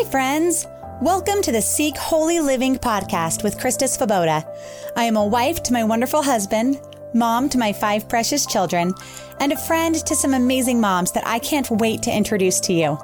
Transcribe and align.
Hi, 0.00 0.08
friends. 0.12 0.64
Welcome 1.02 1.42
to 1.42 1.50
the 1.50 1.60
Seek 1.60 1.96
Holy 1.96 2.38
Living 2.38 2.78
podcast 2.78 3.42
with 3.42 3.58
Christa 3.58 3.88
Svoboda. 3.88 4.48
I 4.94 5.02
am 5.02 5.16
a 5.16 5.26
wife 5.26 5.60
to 5.64 5.72
my 5.72 5.82
wonderful 5.82 6.22
husband, 6.22 6.80
mom 7.14 7.48
to 7.48 7.58
my 7.58 7.72
five 7.72 8.08
precious 8.08 8.46
children, 8.46 8.94
and 9.40 9.50
a 9.50 9.56
friend 9.56 9.96
to 9.96 10.14
some 10.14 10.34
amazing 10.34 10.80
moms 10.80 11.10
that 11.10 11.26
I 11.26 11.40
can't 11.40 11.68
wait 11.68 12.02
to 12.02 12.16
introduce 12.16 12.60
to 12.60 12.72
you. 12.72 12.96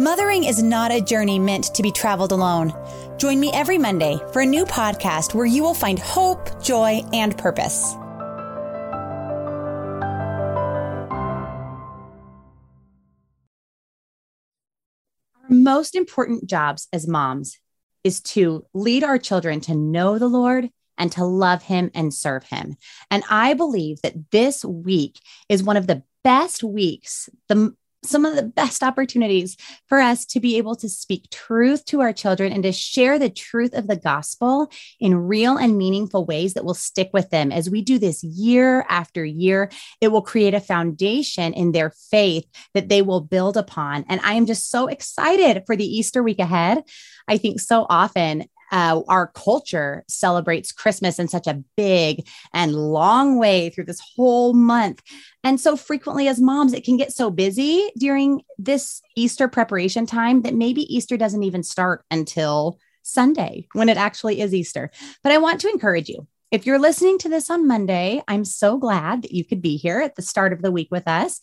Mothering 0.00 0.42
is 0.42 0.60
not 0.60 0.90
a 0.90 1.00
journey 1.00 1.38
meant 1.38 1.72
to 1.76 1.82
be 1.84 1.92
traveled 1.92 2.32
alone. 2.32 2.74
Join 3.18 3.38
me 3.38 3.52
every 3.54 3.78
Monday 3.78 4.18
for 4.32 4.42
a 4.42 4.46
new 4.46 4.64
podcast 4.64 5.32
where 5.32 5.46
you 5.46 5.62
will 5.62 5.74
find 5.74 5.96
hope, 5.96 6.60
joy, 6.60 7.04
and 7.12 7.38
purpose. 7.38 7.94
Our 15.48 15.54
most 15.54 15.94
important 15.94 16.46
jobs 16.46 16.88
as 16.92 17.06
moms 17.06 17.58
is 18.02 18.20
to 18.20 18.66
lead 18.74 19.04
our 19.04 19.18
children 19.18 19.60
to 19.60 19.74
know 19.74 20.18
the 20.18 20.26
Lord 20.26 20.70
and 20.98 21.12
to 21.12 21.24
love 21.24 21.62
him 21.62 21.90
and 21.94 22.12
serve 22.12 22.44
him. 22.44 22.76
And 23.12 23.22
I 23.30 23.54
believe 23.54 24.02
that 24.02 24.30
this 24.32 24.64
week 24.64 25.20
is 25.48 25.62
one 25.62 25.76
of 25.76 25.86
the 25.86 26.02
best 26.24 26.64
weeks, 26.64 27.28
the 27.48 27.74
some 28.06 28.24
of 28.24 28.36
the 28.36 28.42
best 28.42 28.82
opportunities 28.82 29.56
for 29.86 29.98
us 29.98 30.24
to 30.26 30.40
be 30.40 30.56
able 30.58 30.76
to 30.76 30.88
speak 30.88 31.30
truth 31.30 31.84
to 31.86 32.00
our 32.00 32.12
children 32.12 32.52
and 32.52 32.62
to 32.62 32.72
share 32.72 33.18
the 33.18 33.30
truth 33.30 33.74
of 33.74 33.86
the 33.86 33.96
gospel 33.96 34.70
in 35.00 35.14
real 35.14 35.56
and 35.56 35.76
meaningful 35.76 36.24
ways 36.24 36.54
that 36.54 36.64
will 36.64 36.74
stick 36.74 37.10
with 37.12 37.30
them. 37.30 37.52
As 37.52 37.70
we 37.70 37.82
do 37.82 37.98
this 37.98 38.22
year 38.22 38.84
after 38.88 39.24
year, 39.24 39.70
it 40.00 40.08
will 40.08 40.22
create 40.22 40.54
a 40.54 40.60
foundation 40.60 41.52
in 41.52 41.72
their 41.72 41.90
faith 42.10 42.46
that 42.74 42.88
they 42.88 43.02
will 43.02 43.20
build 43.20 43.56
upon. 43.56 44.04
And 44.08 44.20
I 44.22 44.34
am 44.34 44.46
just 44.46 44.70
so 44.70 44.86
excited 44.86 45.64
for 45.66 45.76
the 45.76 45.86
Easter 45.86 46.22
week 46.22 46.38
ahead. 46.38 46.82
I 47.28 47.38
think 47.38 47.60
so 47.60 47.86
often 47.88 48.46
uh, 48.72 49.02
our 49.08 49.28
culture 49.28 50.04
celebrates 50.08 50.72
Christmas 50.72 51.18
in 51.18 51.28
such 51.28 51.46
a 51.46 51.62
big 51.76 52.26
and 52.52 52.74
long 52.74 53.38
way 53.38 53.70
through 53.70 53.84
this 53.84 54.02
whole 54.16 54.52
month. 54.52 55.02
And 55.44 55.60
so 55.60 55.76
frequently, 55.76 56.28
as 56.28 56.40
moms, 56.40 56.72
it 56.72 56.84
can 56.84 56.96
get 56.96 57.12
so 57.12 57.30
busy 57.30 57.90
during 57.98 58.42
this 58.58 59.00
Easter 59.14 59.48
preparation 59.48 60.06
time 60.06 60.42
that 60.42 60.54
maybe 60.54 60.82
Easter 60.94 61.16
doesn't 61.16 61.42
even 61.42 61.62
start 61.62 62.04
until 62.10 62.78
Sunday 63.02 63.68
when 63.72 63.88
it 63.88 63.96
actually 63.96 64.40
is 64.40 64.52
Easter. 64.52 64.90
But 65.22 65.32
I 65.32 65.38
want 65.38 65.60
to 65.60 65.70
encourage 65.70 66.08
you. 66.08 66.26
If 66.52 66.64
you're 66.64 66.78
listening 66.78 67.18
to 67.18 67.28
this 67.28 67.50
on 67.50 67.66
Monday, 67.66 68.22
I'm 68.28 68.44
so 68.44 68.78
glad 68.78 69.22
that 69.22 69.32
you 69.32 69.44
could 69.44 69.60
be 69.60 69.76
here 69.76 70.00
at 70.00 70.14
the 70.14 70.22
start 70.22 70.52
of 70.52 70.62
the 70.62 70.70
week 70.70 70.88
with 70.90 71.08
us. 71.08 71.40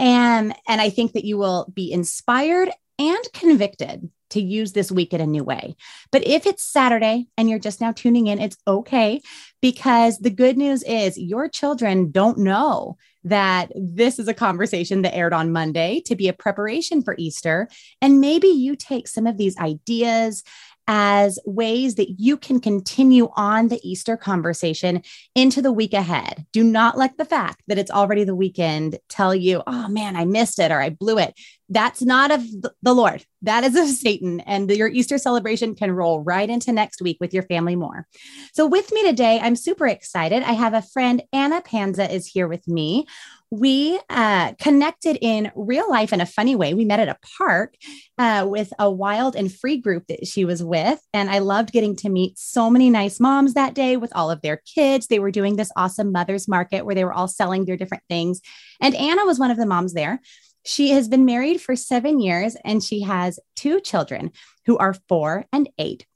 And, 0.00 0.54
and 0.66 0.80
I 0.80 0.88
think 0.88 1.12
that 1.12 1.24
you 1.24 1.36
will 1.36 1.70
be 1.74 1.92
inspired 1.92 2.70
and 2.98 3.24
convicted 3.34 4.10
to 4.30 4.40
use 4.40 4.72
this 4.72 4.90
week 4.90 5.12
in 5.12 5.20
a 5.20 5.26
new 5.26 5.44
way. 5.44 5.76
But 6.10 6.26
if 6.26 6.46
it's 6.46 6.62
Saturday 6.62 7.26
and 7.36 7.48
you're 7.48 7.58
just 7.58 7.80
now 7.80 7.92
tuning 7.92 8.26
in, 8.26 8.40
it's 8.40 8.56
okay 8.66 9.20
because 9.60 10.18
the 10.18 10.30
good 10.30 10.56
news 10.56 10.82
is 10.84 11.18
your 11.18 11.48
children 11.48 12.10
don't 12.10 12.38
know 12.38 12.96
that 13.24 13.72
this 13.74 14.18
is 14.18 14.28
a 14.28 14.34
conversation 14.34 15.02
that 15.02 15.14
aired 15.14 15.32
on 15.32 15.52
Monday 15.52 16.00
to 16.06 16.14
be 16.14 16.28
a 16.28 16.32
preparation 16.32 17.02
for 17.02 17.16
Easter. 17.18 17.68
And 18.00 18.20
maybe 18.20 18.46
you 18.46 18.76
take 18.76 19.08
some 19.08 19.26
of 19.26 19.36
these 19.36 19.56
ideas 19.58 20.44
as 20.88 21.38
ways 21.44 21.96
that 21.96 22.20
you 22.20 22.36
can 22.36 22.60
continue 22.60 23.28
on 23.34 23.68
the 23.68 23.80
Easter 23.82 24.16
conversation 24.16 25.02
into 25.34 25.60
the 25.60 25.72
week 25.72 25.92
ahead. 25.92 26.46
Do 26.52 26.62
not 26.62 26.96
let 26.96 27.18
the 27.18 27.24
fact 27.24 27.62
that 27.66 27.78
it's 27.78 27.90
already 27.90 28.24
the 28.24 28.36
weekend 28.36 28.98
tell 29.08 29.34
you, 29.34 29.62
oh 29.66 29.88
man, 29.88 30.16
I 30.16 30.24
missed 30.24 30.58
it 30.58 30.70
or 30.70 30.80
I 30.80 30.90
blew 30.90 31.18
it. 31.18 31.34
That's 31.68 32.02
not 32.02 32.30
of 32.30 32.44
the 32.82 32.94
Lord. 32.94 33.24
That 33.42 33.64
is 33.64 33.74
of 33.76 33.88
Satan. 33.88 34.40
And 34.40 34.70
your 34.70 34.88
Easter 34.88 35.18
celebration 35.18 35.74
can 35.74 35.90
roll 35.90 36.20
right 36.20 36.48
into 36.48 36.72
next 36.72 37.02
week 37.02 37.18
with 37.20 37.34
your 37.34 37.42
family 37.42 37.74
more. 37.74 38.06
So, 38.52 38.66
with 38.66 38.92
me 38.92 39.02
today, 39.04 39.40
I'm 39.42 39.56
super 39.56 39.86
excited. 39.86 40.42
I 40.42 40.52
have 40.52 40.74
a 40.74 40.82
friend, 40.82 41.22
Anna 41.32 41.60
Panza, 41.60 42.12
is 42.12 42.26
here 42.26 42.46
with 42.46 42.66
me. 42.68 43.06
We 43.50 43.98
uh, 44.10 44.54
connected 44.60 45.18
in 45.20 45.52
real 45.54 45.88
life 45.88 46.12
in 46.12 46.20
a 46.20 46.26
funny 46.26 46.56
way. 46.56 46.74
We 46.74 46.84
met 46.84 47.00
at 47.00 47.08
a 47.08 47.18
park 47.38 47.74
uh, 48.18 48.44
with 48.48 48.72
a 48.78 48.90
wild 48.90 49.36
and 49.36 49.52
free 49.52 49.76
group 49.76 50.06
that 50.08 50.26
she 50.26 50.44
was 50.44 50.64
with. 50.64 51.00
And 51.14 51.30
I 51.30 51.38
loved 51.38 51.72
getting 51.72 51.94
to 51.96 52.08
meet 52.08 52.38
so 52.38 52.68
many 52.68 52.90
nice 52.90 53.20
moms 53.20 53.54
that 53.54 53.74
day 53.74 53.96
with 53.96 54.12
all 54.16 54.32
of 54.32 54.42
their 54.42 54.62
kids. 54.74 55.06
They 55.06 55.20
were 55.20 55.30
doing 55.30 55.54
this 55.54 55.70
awesome 55.76 56.10
mother's 56.10 56.48
market 56.48 56.84
where 56.84 56.96
they 56.96 57.04
were 57.04 57.12
all 57.12 57.28
selling 57.28 57.64
their 57.64 57.76
different 57.76 58.02
things. 58.08 58.40
And 58.80 58.96
Anna 58.96 59.24
was 59.24 59.38
one 59.38 59.52
of 59.52 59.58
the 59.58 59.66
moms 59.66 59.94
there. 59.94 60.20
She 60.66 60.90
has 60.90 61.08
been 61.08 61.24
married 61.24 61.60
for 61.60 61.76
seven 61.76 62.18
years 62.20 62.56
and 62.64 62.82
she 62.82 63.02
has 63.02 63.38
two 63.54 63.80
children 63.80 64.32
who 64.66 64.76
are 64.76 64.96
four 65.08 65.46
and 65.52 65.68
eight. 65.78 66.06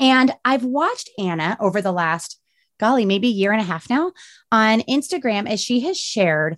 And 0.00 0.32
I've 0.44 0.64
watched 0.64 1.10
Anna 1.18 1.56
over 1.60 1.82
the 1.82 1.92
last, 1.92 2.40
golly, 2.80 3.04
maybe 3.04 3.28
a 3.28 3.32
year 3.32 3.52
and 3.52 3.60
a 3.60 3.64
half 3.64 3.90
now 3.90 4.12
on 4.50 4.80
Instagram 4.82 5.48
as 5.48 5.60
she 5.60 5.80
has 5.80 5.98
shared 5.98 6.56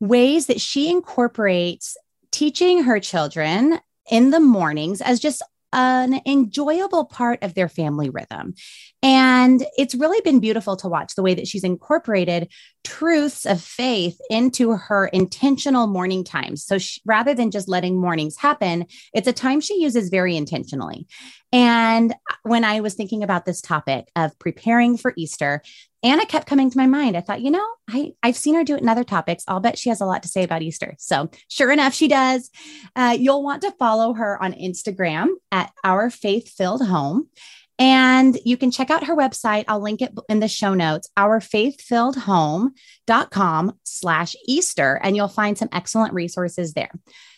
ways 0.00 0.46
that 0.46 0.60
she 0.60 0.90
incorporates 0.90 1.96
teaching 2.32 2.82
her 2.82 2.98
children 2.98 3.78
in 4.10 4.30
the 4.30 4.40
mornings 4.40 5.00
as 5.00 5.20
just 5.20 5.42
an 5.74 6.20
enjoyable 6.24 7.04
part 7.04 7.42
of 7.42 7.54
their 7.54 7.68
family 7.68 8.08
rhythm. 8.08 8.54
And 9.02 9.66
it's 9.76 9.94
really 9.94 10.20
been 10.22 10.40
beautiful 10.40 10.76
to 10.76 10.88
watch 10.88 11.14
the 11.14 11.22
way 11.22 11.34
that 11.34 11.46
she's 11.46 11.64
incorporated 11.64 12.50
truths 12.84 13.44
of 13.44 13.60
faith 13.60 14.18
into 14.30 14.72
her 14.72 15.06
intentional 15.08 15.86
morning 15.86 16.24
times. 16.24 16.64
So 16.64 16.78
she, 16.78 17.00
rather 17.04 17.34
than 17.34 17.50
just 17.50 17.68
letting 17.68 18.00
mornings 18.00 18.36
happen, 18.38 18.86
it's 19.12 19.28
a 19.28 19.32
time 19.32 19.60
she 19.60 19.80
uses 19.80 20.08
very 20.08 20.36
intentionally. 20.36 21.06
And 21.52 22.14
when 22.42 22.64
I 22.64 22.80
was 22.80 22.94
thinking 22.94 23.22
about 23.22 23.44
this 23.44 23.60
topic 23.60 24.10
of 24.16 24.38
preparing 24.38 24.96
for 24.96 25.12
Easter, 25.16 25.62
Anna 26.04 26.24
kept 26.26 26.46
coming 26.46 26.70
to 26.70 26.76
my 26.76 26.86
mind. 26.86 27.16
I 27.16 27.22
thought, 27.22 27.40
you 27.40 27.50
know, 27.50 27.66
I, 27.88 28.12
I've 28.22 28.36
seen 28.36 28.54
her 28.54 28.62
do 28.62 28.76
it 28.76 28.82
in 28.82 28.90
other 28.90 29.04
topics. 29.04 29.42
I'll 29.48 29.58
bet 29.58 29.78
she 29.78 29.88
has 29.88 30.02
a 30.02 30.06
lot 30.06 30.22
to 30.22 30.28
say 30.28 30.42
about 30.44 30.60
Easter. 30.60 30.94
So, 30.98 31.30
sure 31.48 31.72
enough, 31.72 31.94
she 31.94 32.08
does. 32.08 32.50
Uh, 32.94 33.16
you'll 33.18 33.42
want 33.42 33.62
to 33.62 33.70
follow 33.72 34.12
her 34.12 34.38
on 34.42 34.52
Instagram 34.52 35.28
at 35.50 35.72
Our 35.82 36.10
Faith 36.10 36.50
Filled 36.50 36.86
Home. 36.86 37.30
And 37.78 38.38
you 38.44 38.58
can 38.58 38.70
check 38.70 38.90
out 38.90 39.06
her 39.06 39.16
website. 39.16 39.64
I'll 39.66 39.80
link 39.80 40.02
it 40.02 40.12
in 40.28 40.40
the 40.40 40.46
show 40.46 40.74
notes, 40.74 41.08
ourfaithfilledhome.com 41.18 43.72
slash 43.82 44.36
Easter, 44.46 45.00
and 45.02 45.16
you'll 45.16 45.28
find 45.28 45.56
some 45.58 45.70
excellent 45.72 46.12
resources 46.12 46.74
there. 46.74 46.92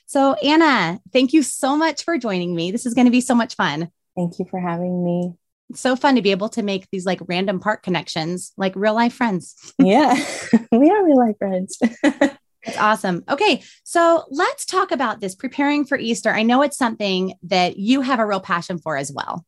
So, 0.07 0.35
Anna, 0.35 1.01
thank 1.13 1.33
you 1.33 1.43
so 1.43 1.75
much 1.77 2.05
for 2.05 2.19
joining 2.19 2.55
me. 2.55 2.71
This 2.71 2.85
is 2.85 2.93
going 2.95 3.07
to 3.07 3.11
be 3.11 3.23
so 3.23 3.35
much 3.35 3.55
fun. 3.55 3.91
Thank 4.15 4.39
you 4.39 4.45
for 4.51 4.61
having 4.61 5.03
me. 5.05 5.33
It's 5.71 5.81
so 5.81 5.97
fun 5.97 6.15
to 6.15 6.23
be 6.23 6.31
able 6.31 6.49
to 6.51 6.63
make 6.63 6.89
these 6.91 7.07
like 7.07 7.21
random 7.27 7.61
park 7.61 7.83
connections, 7.83 8.53
like 8.57 8.75
real 8.77 8.95
life 8.95 9.15
friends. 9.15 9.73
yeah, 9.79 10.15
we 10.73 10.91
are 10.91 11.05
real 11.05 11.19
life 11.19 11.39
friends. 11.39 11.79
That's 12.03 12.79
awesome. 12.79 13.25
Okay, 13.29 13.63
so 13.85 14.25
let's 14.31 14.65
talk 14.65 14.91
about 14.91 15.21
this 15.21 15.35
preparing 15.35 15.85
for 15.85 15.97
Easter. 15.97 16.33
I 16.33 16.43
know 16.43 16.63
it's 16.63 16.77
something 16.77 17.35
that 17.45 17.77
you 17.77 18.01
have 18.01 18.19
a 18.19 18.27
real 18.27 18.41
passion 18.41 18.79
for 18.79 18.97
as 18.97 19.13
well. 19.13 19.45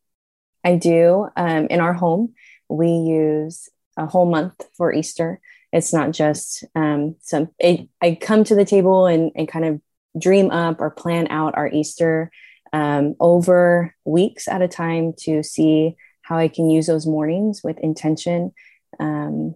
I 0.63 0.75
do. 0.75 1.27
Um, 1.35 1.67
in 1.67 1.81
our 1.81 1.93
home, 1.93 2.33
we 2.69 2.87
use 2.87 3.69
a 3.97 4.05
whole 4.05 4.25
month 4.25 4.65
for 4.75 4.93
Easter. 4.93 5.41
It's 5.71 5.93
not 5.93 6.11
just 6.11 6.63
um, 6.75 7.15
some, 7.19 7.49
it, 7.59 7.87
I 8.01 8.17
come 8.19 8.43
to 8.45 8.55
the 8.55 8.65
table 8.65 9.05
and, 9.05 9.31
and 9.35 9.47
kind 9.47 9.65
of 9.65 9.81
dream 10.19 10.49
up 10.51 10.79
or 10.79 10.89
plan 10.89 11.27
out 11.29 11.55
our 11.57 11.67
Easter 11.67 12.31
um, 12.73 13.15
over 13.19 13.95
weeks 14.05 14.47
at 14.47 14.61
a 14.61 14.67
time 14.67 15.13
to 15.19 15.43
see 15.43 15.95
how 16.29 16.37
I 16.37 16.47
can 16.47 16.69
use 16.69 16.85
those 16.85 17.07
mornings 17.07 17.61
with 17.63 17.79
intention 17.79 18.53
um, 18.99 19.55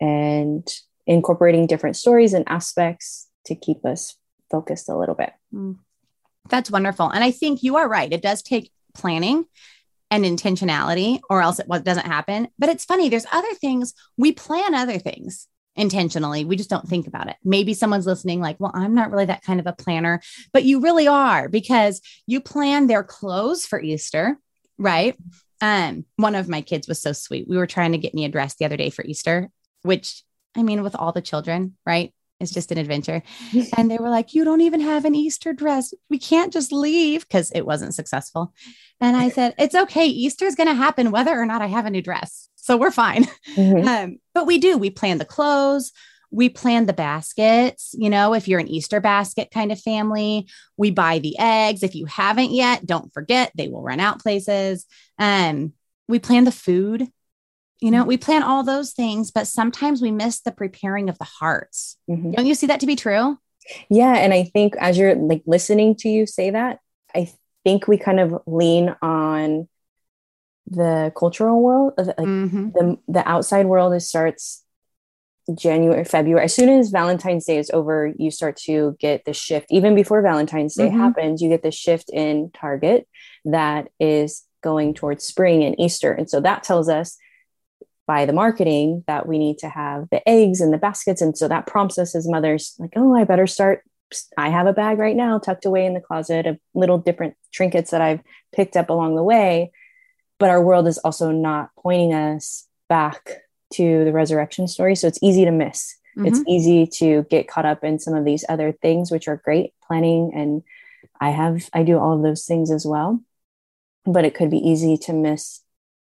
and 0.00 0.66
incorporating 1.06 1.66
different 1.66 1.96
stories 1.96 2.32
and 2.32 2.48
aspects 2.48 3.28
to 3.44 3.54
keep 3.54 3.84
us 3.84 4.16
focused 4.50 4.88
a 4.88 4.96
little 4.96 5.14
bit. 5.14 5.34
Mm. 5.54 5.76
That's 6.48 6.70
wonderful. 6.70 7.10
And 7.10 7.22
I 7.22 7.30
think 7.30 7.62
you 7.62 7.76
are 7.76 7.86
right. 7.86 8.10
It 8.10 8.22
does 8.22 8.40
take 8.40 8.72
planning 8.94 9.44
and 10.10 10.24
intentionality, 10.24 11.20
or 11.28 11.42
else 11.42 11.58
it 11.58 11.68
doesn't 11.68 12.06
happen. 12.06 12.48
But 12.58 12.70
it's 12.70 12.86
funny, 12.86 13.10
there's 13.10 13.26
other 13.30 13.52
things 13.56 13.92
we 14.16 14.32
plan 14.32 14.74
other 14.74 14.98
things 14.98 15.46
intentionally. 15.76 16.46
We 16.46 16.56
just 16.56 16.70
don't 16.70 16.88
think 16.88 17.06
about 17.06 17.28
it. 17.28 17.36
Maybe 17.44 17.74
someone's 17.74 18.06
listening, 18.06 18.40
like, 18.40 18.56
well, 18.58 18.72
I'm 18.74 18.94
not 18.94 19.10
really 19.10 19.26
that 19.26 19.44
kind 19.44 19.60
of 19.60 19.66
a 19.66 19.74
planner, 19.74 20.22
but 20.54 20.64
you 20.64 20.80
really 20.80 21.06
are 21.06 21.50
because 21.50 22.00
you 22.26 22.40
plan 22.40 22.86
their 22.86 23.04
clothes 23.04 23.66
for 23.66 23.78
Easter, 23.78 24.38
right? 24.78 25.14
Um, 25.60 26.04
one 26.16 26.34
of 26.34 26.48
my 26.48 26.60
kids 26.60 26.88
was 26.88 27.00
so 27.00 27.12
sweet. 27.12 27.48
We 27.48 27.56
were 27.56 27.66
trying 27.66 27.92
to 27.92 27.98
get 27.98 28.14
me 28.14 28.24
a 28.24 28.28
dress 28.28 28.54
the 28.54 28.64
other 28.64 28.76
day 28.76 28.90
for 28.90 29.04
Easter, 29.04 29.50
which 29.82 30.22
I 30.56 30.62
mean, 30.62 30.82
with 30.82 30.94
all 30.94 31.12
the 31.12 31.22
children, 31.22 31.76
right? 31.86 32.12
It's 32.40 32.52
just 32.52 32.70
an 32.70 32.78
adventure. 32.78 33.22
and 33.76 33.90
they 33.90 33.98
were 33.98 34.10
like, 34.10 34.34
You 34.34 34.44
don't 34.44 34.60
even 34.60 34.80
have 34.80 35.04
an 35.04 35.14
Easter 35.14 35.52
dress. 35.52 35.92
We 36.08 36.18
can't 36.18 36.52
just 36.52 36.72
leave 36.72 37.22
because 37.22 37.50
it 37.52 37.66
wasn't 37.66 37.94
successful. 37.94 38.52
And 39.00 39.16
I 39.16 39.28
said, 39.28 39.54
It's 39.58 39.74
okay. 39.74 40.06
Easter 40.06 40.46
is 40.46 40.54
going 40.54 40.68
to 40.68 40.74
happen 40.74 41.10
whether 41.10 41.38
or 41.38 41.46
not 41.46 41.62
I 41.62 41.66
have 41.66 41.86
a 41.86 41.90
new 41.90 42.02
dress. 42.02 42.48
So 42.56 42.76
we're 42.76 42.90
fine. 42.90 43.26
Mm-hmm. 43.54 43.88
Um, 43.88 44.18
but 44.34 44.46
we 44.46 44.58
do, 44.58 44.76
we 44.76 44.90
plan 44.90 45.18
the 45.18 45.24
clothes. 45.24 45.92
We 46.30 46.48
plan 46.48 46.86
the 46.86 46.92
baskets. 46.92 47.94
You 47.96 48.10
know, 48.10 48.34
if 48.34 48.48
you're 48.48 48.60
an 48.60 48.68
Easter 48.68 49.00
basket 49.00 49.50
kind 49.52 49.72
of 49.72 49.80
family, 49.80 50.48
we 50.76 50.90
buy 50.90 51.18
the 51.18 51.38
eggs. 51.38 51.82
If 51.82 51.94
you 51.94 52.06
haven't 52.06 52.50
yet, 52.50 52.86
don't 52.86 53.12
forget 53.12 53.52
they 53.54 53.68
will 53.68 53.82
run 53.82 54.00
out 54.00 54.20
places. 54.20 54.86
Um, 55.18 55.72
we 56.06 56.18
plan 56.18 56.44
the 56.44 56.52
food. 56.52 57.08
You 57.80 57.92
know, 57.92 58.04
we 58.04 58.16
plan 58.16 58.42
all 58.42 58.64
those 58.64 58.92
things, 58.92 59.30
but 59.30 59.46
sometimes 59.46 60.02
we 60.02 60.10
miss 60.10 60.40
the 60.40 60.50
preparing 60.50 61.08
of 61.08 61.16
the 61.18 61.24
hearts. 61.24 61.96
Mm-hmm. 62.10 62.32
Don't 62.32 62.46
you 62.46 62.54
see 62.54 62.66
that 62.66 62.80
to 62.80 62.86
be 62.86 62.96
true? 62.96 63.38
Yeah. 63.88 64.14
And 64.14 64.34
I 64.34 64.44
think 64.44 64.74
as 64.80 64.98
you're 64.98 65.14
like 65.14 65.42
listening 65.46 65.94
to 65.96 66.08
you 66.08 66.26
say 66.26 66.50
that, 66.50 66.80
I 67.14 67.30
think 67.64 67.86
we 67.86 67.96
kind 67.96 68.18
of 68.18 68.42
lean 68.46 68.96
on 69.00 69.68
the 70.66 71.12
cultural 71.16 71.62
world, 71.62 71.94
like 71.96 72.16
mm-hmm. 72.16 72.70
the, 72.70 72.98
the 73.08 73.28
outside 73.28 73.66
world 73.66 73.94
is 73.94 74.08
starts 74.08 74.64
January, 75.56 76.04
February. 76.04 76.44
As 76.44 76.54
soon 76.54 76.68
as 76.68 76.90
Valentine's 76.90 77.44
Day 77.46 77.58
is 77.58 77.70
over, 77.70 78.12
you 78.18 78.30
start 78.30 78.56
to 78.64 78.96
get 79.00 79.24
the 79.24 79.32
shift. 79.32 79.66
Even 79.70 79.94
before 79.94 80.22
Valentine's 80.22 80.74
Day 80.74 80.88
mm-hmm. 80.88 80.98
happens, 80.98 81.40
you 81.40 81.48
get 81.48 81.62
the 81.62 81.70
shift 81.70 82.10
in 82.12 82.50
Target 82.52 83.08
that 83.44 83.88
is 83.98 84.44
going 84.62 84.94
towards 84.94 85.24
spring 85.24 85.62
and 85.64 85.78
Easter. 85.80 86.12
And 86.12 86.28
so 86.28 86.40
that 86.40 86.64
tells 86.64 86.88
us 86.88 87.16
by 88.06 88.24
the 88.24 88.32
marketing 88.32 89.04
that 89.06 89.26
we 89.26 89.38
need 89.38 89.58
to 89.58 89.68
have 89.68 90.08
the 90.10 90.26
eggs 90.28 90.60
and 90.60 90.72
the 90.72 90.78
baskets. 90.78 91.20
And 91.20 91.36
so 91.36 91.48
that 91.48 91.66
prompts 91.66 91.98
us 91.98 92.14
as 92.14 92.28
mothers, 92.28 92.74
like, 92.78 92.92
oh, 92.96 93.14
I 93.14 93.24
better 93.24 93.46
start. 93.46 93.82
I 94.36 94.48
have 94.48 94.66
a 94.66 94.72
bag 94.72 94.98
right 94.98 95.14
now 95.16 95.38
tucked 95.38 95.66
away 95.66 95.84
in 95.84 95.92
the 95.92 96.00
closet 96.00 96.46
of 96.46 96.58
little 96.74 96.98
different 96.98 97.34
trinkets 97.52 97.90
that 97.90 98.00
I've 98.00 98.20
picked 98.54 98.76
up 98.76 98.88
along 98.88 99.16
the 99.16 99.22
way. 99.22 99.72
But 100.38 100.50
our 100.50 100.62
world 100.62 100.88
is 100.88 100.98
also 100.98 101.30
not 101.30 101.70
pointing 101.78 102.14
us 102.14 102.66
back 102.88 103.42
to 103.74 104.04
the 104.04 104.12
resurrection 104.12 104.68
story. 104.68 104.94
So 104.94 105.06
it's 105.06 105.18
easy 105.22 105.44
to 105.44 105.50
miss. 105.50 105.94
Mm-hmm. 106.16 106.26
It's 106.26 106.42
easy 106.48 106.86
to 106.98 107.24
get 107.30 107.48
caught 107.48 107.66
up 107.66 107.84
in 107.84 107.98
some 107.98 108.14
of 108.14 108.24
these 108.24 108.44
other 108.48 108.72
things, 108.72 109.10
which 109.10 109.28
are 109.28 109.36
great 109.36 109.72
planning. 109.86 110.32
And 110.34 110.62
I 111.20 111.30
have, 111.30 111.68
I 111.72 111.82
do 111.82 111.98
all 111.98 112.14
of 112.14 112.22
those 112.22 112.44
things 112.44 112.70
as 112.70 112.86
well. 112.86 113.20
But 114.04 114.24
it 114.24 114.34
could 114.34 114.50
be 114.50 114.58
easy 114.58 114.96
to 114.98 115.12
miss 115.12 115.60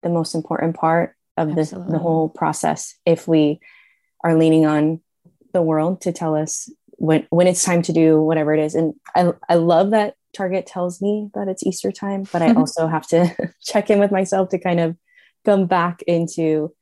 the 0.04 0.10
most 0.10 0.36
important 0.36 0.76
part 0.76 1.16
of 1.38 1.56
this, 1.56 1.72
the 1.72 1.98
whole 1.98 2.30
process 2.30 2.96
if 3.06 3.28
we 3.28 3.60
are 4.24 4.38
leaning 4.38 4.66
on 4.66 5.02
the 5.54 5.62
world 5.62 6.02
to 6.02 6.12
tell 6.12 6.36
us 6.36 6.70
when 6.98 7.26
when 7.30 7.48
it's 7.48 7.64
time 7.64 7.82
to 7.84 7.94
do 7.94 8.22
whatever 8.22 8.54
it 8.54 8.60
is. 8.60 8.76
And 8.76 8.94
I, 9.16 9.32
I 9.50 9.56
love 9.56 9.92
that 9.92 10.16
Target 10.34 10.66
tells 10.66 11.02
me 11.02 11.30
that 11.34 11.48
it's 11.48 11.66
Easter 11.66 11.92
time, 11.92 12.26
but 12.32 12.42
I 12.42 12.54
also 12.54 12.88
have 12.88 13.08
to 13.08 13.36
check 13.64 13.90
in 13.90 14.00
with 14.00 14.12
myself 14.12 14.50
to 14.50 14.60
kind 14.60 14.80
of 14.80 14.98
come 15.46 15.66
back 15.66 16.02
into 16.04 16.74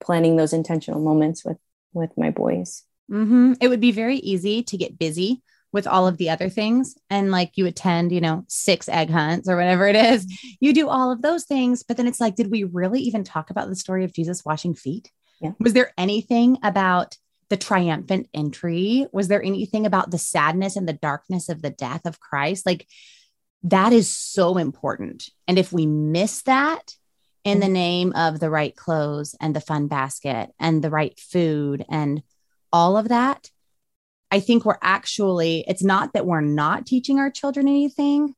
planning 0.00 0.36
those 0.36 0.52
intentional 0.52 1.00
moments 1.00 1.44
with 1.44 1.58
with 1.92 2.16
my 2.16 2.30
boys. 2.30 2.84
Mm-hmm. 3.10 3.54
it 3.62 3.68
would 3.68 3.80
be 3.80 3.90
very 3.90 4.16
easy 4.18 4.62
to 4.64 4.76
get 4.76 4.98
busy 4.98 5.40
with 5.72 5.86
all 5.86 6.06
of 6.06 6.18
the 6.18 6.28
other 6.28 6.50
things. 6.50 6.94
And 7.08 7.30
like 7.30 7.52
you 7.56 7.66
attend 7.66 8.12
you 8.12 8.20
know 8.20 8.44
six 8.48 8.88
egg 8.88 9.10
hunts 9.10 9.48
or 9.48 9.56
whatever 9.56 9.86
it 9.88 9.96
is 9.96 10.26
you 10.60 10.72
do 10.74 10.88
all 10.88 11.10
of 11.10 11.22
those 11.22 11.44
things. 11.44 11.82
But 11.82 11.96
then 11.96 12.06
it's 12.06 12.20
like 12.20 12.36
did 12.36 12.50
we 12.50 12.64
really 12.64 13.00
even 13.00 13.24
talk 13.24 13.50
about 13.50 13.68
the 13.68 13.76
story 13.76 14.04
of 14.04 14.12
jesus 14.12 14.44
washing 14.44 14.74
feet? 14.74 15.10
Yeah. 15.40 15.52
was 15.60 15.72
there 15.72 15.92
anything 15.96 16.58
about 16.64 17.16
the 17.48 17.56
triumphant 17.56 18.28
entry? 18.34 19.06
Was 19.12 19.28
there 19.28 19.42
anything 19.42 19.86
about 19.86 20.10
the 20.10 20.18
sadness 20.18 20.76
and 20.76 20.88
the 20.88 20.92
darkness 20.92 21.48
of 21.48 21.62
the 21.62 21.70
death 21.70 22.06
of 22.06 22.20
christ? 22.20 22.66
Like 22.66 22.86
that 23.64 23.92
is 23.92 24.14
so 24.14 24.56
important. 24.56 25.28
And 25.46 25.58
if 25.58 25.72
we 25.72 25.86
miss 25.86 26.42
that 26.42 26.94
in 27.48 27.60
the 27.60 27.66
mm-hmm. 27.66 27.72
name 27.72 28.12
of 28.14 28.40
the 28.40 28.50
right 28.50 28.76
clothes 28.76 29.34
and 29.40 29.56
the 29.56 29.60
fun 29.60 29.88
basket 29.88 30.50
and 30.60 30.84
the 30.84 30.90
right 30.90 31.18
food 31.18 31.84
and 31.88 32.22
all 32.72 32.98
of 32.98 33.08
that, 33.08 33.50
I 34.30 34.40
think 34.40 34.64
we're 34.64 34.78
actually, 34.82 35.64
it's 35.66 35.82
not 35.82 36.12
that 36.12 36.26
we're 36.26 36.42
not 36.42 36.86
teaching 36.86 37.18
our 37.18 37.30
children 37.30 37.66
anything. 37.66 38.34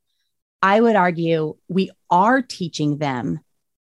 I 0.63 0.81
would 0.81 0.95
argue 0.95 1.57
we 1.69 1.91
are 2.11 2.41
teaching 2.41 2.99
them 2.99 3.41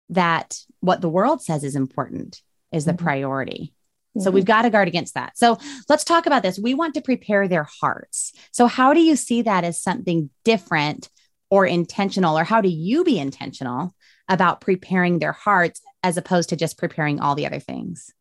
that 0.08 0.58
what 0.80 1.02
the 1.02 1.10
world 1.10 1.42
says 1.42 1.62
is 1.64 1.76
important 1.76 2.40
is 2.72 2.86
the 2.86 2.92
mm-hmm. 2.92 3.04
priority. 3.04 3.74
Mm-hmm. 4.16 4.22
So 4.22 4.30
we've 4.30 4.46
got 4.46 4.62
to 4.62 4.70
guard 4.70 4.88
against 4.88 5.14
that. 5.14 5.36
So 5.36 5.58
let's 5.90 6.04
talk 6.04 6.24
about 6.24 6.42
this. 6.42 6.58
We 6.58 6.72
want 6.72 6.94
to 6.94 7.02
prepare 7.02 7.48
their 7.48 7.66
hearts. 7.80 8.32
So, 8.50 8.66
how 8.66 8.94
do 8.94 9.00
you 9.00 9.16
see 9.16 9.42
that 9.42 9.64
as 9.64 9.82
something 9.82 10.30
different 10.44 11.10
or 11.50 11.66
intentional, 11.66 12.38
or 12.38 12.44
how 12.44 12.62
do 12.62 12.68
you 12.68 13.04
be 13.04 13.18
intentional 13.18 13.94
about 14.28 14.60
preparing 14.60 15.18
their 15.18 15.32
hearts 15.32 15.80
as 16.02 16.16
opposed 16.16 16.48
to 16.50 16.56
just 16.56 16.78
preparing 16.78 17.20
all 17.20 17.34
the 17.34 17.46
other 17.46 17.60
things? 17.60 18.12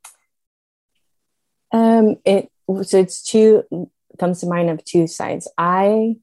Um, 1.72 2.18
it 2.26 2.52
so 2.84 3.00
it's 3.00 3.24
two 3.24 3.90
comes 4.20 4.40
to 4.42 4.48
mind 4.48 4.70
of 4.70 4.84
two 4.84 5.08
sides. 5.08 5.50
I 5.58 6.16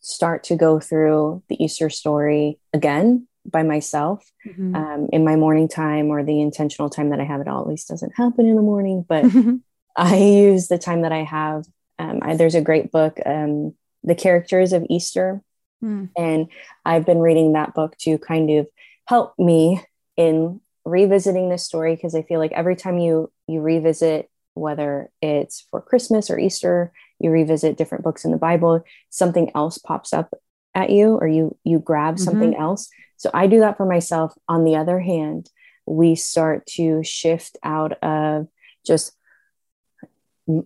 start 0.00 0.44
to 0.44 0.56
go 0.56 0.80
through 0.80 1.42
the 1.48 1.62
Easter 1.62 1.90
story 1.90 2.58
again 2.72 3.26
by 3.46 3.62
myself 3.62 4.24
mm-hmm. 4.46 4.74
um, 4.74 5.08
in 5.12 5.24
my 5.24 5.36
morning 5.36 5.68
time 5.68 6.08
or 6.08 6.22
the 6.22 6.40
intentional 6.40 6.90
time 6.90 7.10
that 7.10 7.20
I 7.20 7.24
have. 7.24 7.40
It 7.40 7.48
always 7.48 7.84
doesn't 7.84 8.12
happen 8.16 8.46
in 8.46 8.56
the 8.56 8.62
morning, 8.62 9.04
but 9.06 9.26
I 9.96 10.16
use 10.16 10.68
the 10.68 10.78
time 10.78 11.02
that 11.02 11.12
I 11.12 11.24
have. 11.24 11.64
Um, 11.98 12.20
I, 12.22 12.36
there's 12.36 12.54
a 12.54 12.60
great 12.60 12.90
book, 12.90 13.18
um, 13.24 13.74
The 14.02 14.14
Characters 14.14 14.72
of 14.72 14.86
Easter. 14.88 15.42
Mm. 15.82 16.10
And 16.16 16.48
I've 16.84 17.04
been 17.04 17.18
reading 17.18 17.52
that 17.52 17.74
book 17.74 17.96
to 17.98 18.18
kind 18.18 18.50
of 18.50 18.66
help 19.06 19.34
me 19.38 19.82
in 20.16 20.60
revisiting 20.84 21.48
this 21.48 21.64
story 21.64 21.94
because 21.94 22.14
I 22.14 22.22
feel 22.22 22.38
like 22.38 22.52
every 22.52 22.76
time 22.76 22.98
you 22.98 23.30
you 23.46 23.60
revisit 23.60 24.30
whether 24.54 25.10
it's 25.20 25.66
for 25.70 25.80
Christmas 25.80 26.30
or 26.30 26.38
Easter, 26.38 26.92
you 27.18 27.30
revisit 27.30 27.76
different 27.76 28.04
books 28.04 28.24
in 28.24 28.30
the 28.30 28.36
Bible, 28.36 28.84
something 29.10 29.50
else 29.54 29.78
pops 29.78 30.12
up 30.12 30.32
at 30.74 30.90
you 30.90 31.14
or 31.14 31.26
you 31.26 31.56
you 31.64 31.78
grab 31.78 32.14
mm-hmm. 32.14 32.24
something 32.24 32.56
else. 32.56 32.88
So 33.16 33.30
I 33.34 33.46
do 33.46 33.60
that 33.60 33.76
for 33.76 33.86
myself. 33.86 34.34
On 34.48 34.64
the 34.64 34.76
other 34.76 35.00
hand, 35.00 35.50
we 35.86 36.14
start 36.14 36.66
to 36.66 37.02
shift 37.02 37.56
out 37.62 37.92
of 38.02 38.48
just 38.86 39.12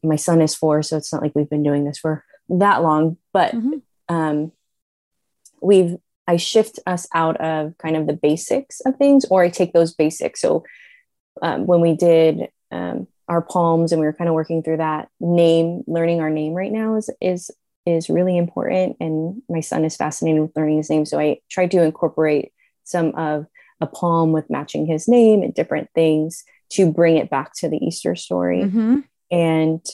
my 0.03 0.17
son 0.17 0.43
is 0.43 0.57
4 0.57 0.83
so 0.83 0.97
it's 0.97 1.13
not 1.13 1.23
like 1.23 1.37
we've 1.37 1.49
been 1.49 1.63
doing 1.63 1.85
this 1.85 1.99
for 1.99 2.25
that 2.49 2.83
long, 2.83 3.17
but 3.33 3.55
mm-hmm. 3.55 4.15
um 4.15 4.53
we've 5.61 5.97
I 6.29 6.37
shift 6.37 6.79
us 6.87 7.09
out 7.15 7.41
of 7.41 7.77
kind 7.79 7.97
of 7.97 8.07
the 8.07 8.13
basics 8.13 8.81
of 8.81 8.97
things, 8.97 9.25
or 9.31 9.43
I 9.43 9.49
take 9.49 9.73
those 9.73 9.95
basics. 9.95 10.41
So 10.41 10.63
um, 11.43 11.67
when 11.67 11.81
we 11.81 11.97
did 11.97 12.51
um, 12.71 13.09
our 13.29 13.41
palms 13.41 13.93
and 13.93 14.01
we 14.01 14.07
were 14.07 14.13
kind 14.13 14.29
of 14.29 14.35
working 14.35 14.63
through 14.63 14.77
that 14.77 15.09
name, 15.21 15.83
learning 15.87 16.21
our 16.21 16.31
name 16.31 16.53
right 16.53 16.71
now 16.71 16.97
is 16.97 17.11
is 17.21 17.51
is 17.87 18.11
really 18.11 18.37
important. 18.37 18.99
And 19.01 19.43
my 19.49 19.61
son 19.61 19.85
is 19.87 19.97
fascinated 19.97 20.43
with 20.43 20.55
learning 20.55 20.77
his 20.77 20.91
name, 20.91 21.07
so 21.07 21.19
I 21.19 21.39
tried 21.51 21.71
to 21.73 21.83
incorporate 21.83 22.53
some 22.85 23.15
of 23.15 23.47
a 23.81 23.87
palm 23.87 24.33
with 24.33 24.51
matching 24.51 24.85
his 24.87 25.09
name 25.09 25.43
and 25.43 25.55
different 25.55 25.89
things 25.95 26.45
to 26.71 26.93
bring 26.93 27.17
it 27.17 27.31
back 27.31 27.55
to 27.55 27.69
the 27.69 27.79
Easter 27.79 28.15
story. 28.15 28.65
Mm-hmm. 28.65 28.99
And 29.31 29.87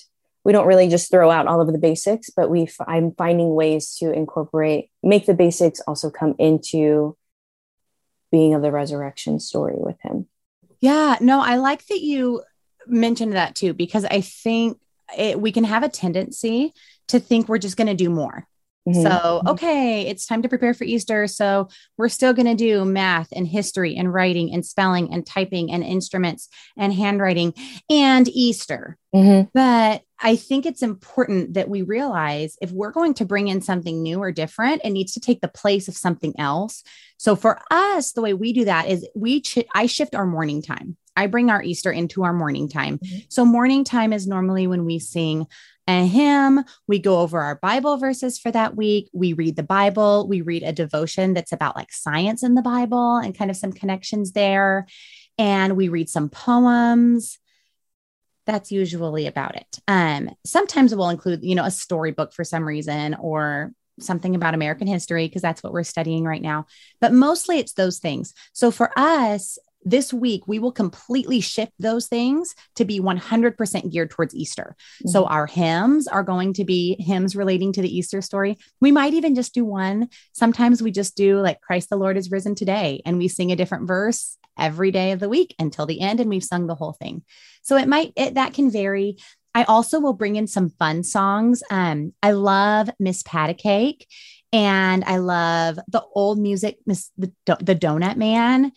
we 0.44 0.52
don't 0.52 0.66
really 0.66 0.88
just 0.88 1.10
throw 1.10 1.30
out 1.30 1.46
all 1.46 1.60
of 1.60 1.72
the 1.72 1.78
basics, 1.78 2.30
but 2.30 2.50
we 2.50 2.64
f- 2.64 2.86
I'm 2.86 3.12
finding 3.12 3.54
ways 3.54 3.96
to 3.96 4.12
incorporate, 4.12 4.90
make 5.02 5.26
the 5.26 5.34
basics 5.34 5.80
also 5.80 6.10
come 6.10 6.34
into 6.38 7.16
being 8.30 8.54
of 8.54 8.62
the 8.62 8.70
resurrection 8.70 9.40
story 9.40 9.76
with 9.76 9.96
him. 10.02 10.26
Yeah, 10.80 11.16
no, 11.20 11.40
I 11.40 11.56
like 11.56 11.86
that 11.86 12.00
you 12.00 12.42
mentioned 12.86 13.32
that 13.32 13.54
too, 13.54 13.72
because 13.72 14.04
I 14.04 14.20
think 14.20 14.78
it, 15.16 15.40
we 15.40 15.50
can 15.50 15.64
have 15.64 15.82
a 15.82 15.88
tendency 15.88 16.74
to 17.08 17.20
think 17.20 17.48
we're 17.48 17.58
just 17.58 17.76
going 17.76 17.86
to 17.86 17.94
do 17.94 18.10
more. 18.10 18.46
Mm-hmm. 18.88 19.02
So, 19.02 19.42
okay, 19.46 20.06
it's 20.06 20.26
time 20.26 20.42
to 20.42 20.48
prepare 20.48 20.74
for 20.74 20.84
Easter. 20.84 21.26
So, 21.26 21.68
we're 21.96 22.10
still 22.10 22.34
going 22.34 22.46
to 22.46 22.54
do 22.54 22.84
math 22.84 23.28
and 23.32 23.46
history 23.46 23.96
and 23.96 24.12
writing 24.12 24.52
and 24.52 24.64
spelling 24.64 25.12
and 25.12 25.26
typing 25.26 25.72
and 25.72 25.82
instruments 25.82 26.48
and 26.76 26.92
handwriting 26.92 27.54
and 27.88 28.28
Easter. 28.28 28.98
Mm-hmm. 29.14 29.48
But 29.54 30.02
I 30.20 30.36
think 30.36 30.66
it's 30.66 30.82
important 30.82 31.54
that 31.54 31.68
we 31.68 31.82
realize 31.82 32.56
if 32.60 32.72
we're 32.72 32.90
going 32.90 33.14
to 33.14 33.24
bring 33.24 33.48
in 33.48 33.62
something 33.62 34.02
new 34.02 34.18
or 34.18 34.32
different, 34.32 34.82
it 34.84 34.90
needs 34.90 35.12
to 35.14 35.20
take 35.20 35.40
the 35.40 35.48
place 35.48 35.88
of 35.88 35.96
something 35.96 36.34
else. 36.38 36.82
So, 37.16 37.36
for 37.36 37.60
us, 37.70 38.12
the 38.12 38.22
way 38.22 38.34
we 38.34 38.52
do 38.52 38.66
that 38.66 38.88
is 38.88 39.08
we 39.14 39.40
ch- 39.40 39.64
I 39.74 39.86
shift 39.86 40.14
our 40.14 40.26
morning 40.26 40.60
time. 40.60 40.98
I 41.16 41.26
bring 41.26 41.48
our 41.48 41.62
Easter 41.62 41.92
into 41.92 42.24
our 42.24 42.32
morning 42.32 42.68
time. 42.68 42.98
Mm-hmm. 42.98 43.18
So, 43.28 43.44
morning 43.44 43.84
time 43.84 44.12
is 44.12 44.26
normally 44.26 44.66
when 44.66 44.84
we 44.84 44.98
sing 44.98 45.46
a 45.86 46.06
hymn. 46.06 46.64
We 46.86 46.98
go 46.98 47.20
over 47.20 47.40
our 47.40 47.56
Bible 47.56 47.96
verses 47.96 48.38
for 48.38 48.50
that 48.50 48.76
week. 48.76 49.10
We 49.12 49.32
read 49.32 49.56
the 49.56 49.62
Bible. 49.62 50.26
We 50.28 50.40
read 50.40 50.62
a 50.62 50.72
devotion 50.72 51.34
that's 51.34 51.52
about 51.52 51.76
like 51.76 51.92
science 51.92 52.42
in 52.42 52.54
the 52.54 52.62
Bible 52.62 53.16
and 53.16 53.36
kind 53.36 53.50
of 53.50 53.56
some 53.56 53.72
connections 53.72 54.32
there. 54.32 54.86
And 55.36 55.76
we 55.76 55.88
read 55.88 56.08
some 56.08 56.30
poems. 56.30 57.38
That's 58.46 58.70
usually 58.72 59.26
about 59.26 59.56
it. 59.56 59.78
Um, 59.88 60.30
sometimes 60.44 60.94
we'll 60.94 61.08
include, 61.08 61.42
you 61.42 61.54
know, 61.54 61.64
a 61.64 61.70
storybook 61.70 62.32
for 62.32 62.44
some 62.44 62.64
reason 62.64 63.14
or 63.14 63.72
something 64.00 64.34
about 64.34 64.54
American 64.54 64.86
history 64.86 65.26
because 65.26 65.42
that's 65.42 65.62
what 65.62 65.72
we're 65.72 65.82
studying 65.82 66.24
right 66.24 66.42
now. 66.42 66.66
But 67.00 67.12
mostly 67.12 67.58
it's 67.58 67.74
those 67.74 67.98
things. 67.98 68.34
So 68.52 68.70
for 68.70 68.90
us, 68.98 69.58
this 69.84 70.12
week 70.12 70.46
we 70.46 70.58
will 70.58 70.72
completely 70.72 71.40
shift 71.40 71.72
those 71.78 72.06
things 72.06 72.54
to 72.76 72.84
be 72.84 73.00
100% 73.00 73.92
geared 73.92 74.10
towards 74.10 74.34
Easter. 74.34 74.76
Mm-hmm. 74.78 75.10
So 75.10 75.26
our 75.26 75.46
hymns 75.46 76.06
are 76.06 76.22
going 76.22 76.52
to 76.54 76.64
be 76.64 76.96
hymns 77.00 77.36
relating 77.36 77.72
to 77.72 77.82
the 77.82 77.96
Easter 77.96 78.22
story. 78.22 78.56
We 78.80 78.92
might 78.92 79.14
even 79.14 79.34
just 79.34 79.54
do 79.54 79.64
one. 79.64 80.08
Sometimes 80.32 80.82
we 80.82 80.90
just 80.90 81.16
do 81.16 81.40
like 81.40 81.60
Christ 81.60 81.90
the 81.90 81.96
Lord 81.96 82.16
is 82.16 82.30
risen 82.30 82.54
today 82.54 83.02
and 83.04 83.18
we 83.18 83.28
sing 83.28 83.52
a 83.52 83.56
different 83.56 83.86
verse 83.86 84.38
every 84.58 84.90
day 84.90 85.12
of 85.12 85.20
the 85.20 85.28
week 85.28 85.54
until 85.58 85.86
the 85.86 86.00
end 86.00 86.20
and 86.20 86.30
we've 86.30 86.44
sung 86.44 86.66
the 86.66 86.74
whole 86.74 86.92
thing. 86.92 87.22
So 87.62 87.76
it 87.76 87.88
might 87.88 88.12
it, 88.16 88.34
that 88.34 88.54
can 88.54 88.70
vary. 88.70 89.16
I 89.54 89.64
also 89.64 90.00
will 90.00 90.14
bring 90.14 90.36
in 90.36 90.46
some 90.46 90.70
fun 90.70 91.04
songs. 91.04 91.62
Um, 91.70 92.12
I 92.22 92.32
love 92.32 92.90
Miss 92.98 93.22
PattyCake 93.22 94.04
and 94.52 95.04
I 95.04 95.18
love 95.18 95.78
the 95.88 96.02
old 96.14 96.38
music, 96.38 96.78
Miss 96.86 97.10
the, 97.16 97.32
the 97.46 97.74
Donut 97.74 98.16
Man. 98.16 98.72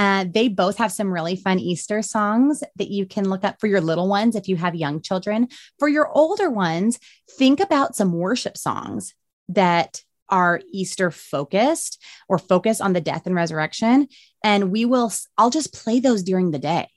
Uh, 0.00 0.24
they 0.26 0.48
both 0.48 0.78
have 0.78 0.90
some 0.90 1.12
really 1.12 1.36
fun 1.36 1.58
Easter 1.58 2.00
songs 2.00 2.64
that 2.76 2.88
you 2.88 3.04
can 3.04 3.28
look 3.28 3.44
up 3.44 3.60
for 3.60 3.66
your 3.66 3.82
little 3.82 4.08
ones 4.08 4.34
if 4.34 4.48
you 4.48 4.56
have 4.56 4.74
young 4.74 5.02
children. 5.02 5.46
For 5.78 5.90
your 5.90 6.08
older 6.08 6.48
ones, 6.48 6.98
think 7.32 7.60
about 7.60 7.94
some 7.94 8.14
worship 8.14 8.56
songs 8.56 9.12
that 9.50 10.02
are 10.30 10.62
Easter 10.72 11.10
focused 11.10 12.02
or 12.30 12.38
focus 12.38 12.80
on 12.80 12.94
the 12.94 13.02
death 13.02 13.26
and 13.26 13.34
resurrection. 13.34 14.08
And 14.42 14.72
we 14.72 14.86
will, 14.86 15.12
I'll 15.36 15.50
just 15.50 15.74
play 15.74 16.00
those 16.00 16.22
during 16.22 16.50
the 16.50 16.58
day 16.58 16.88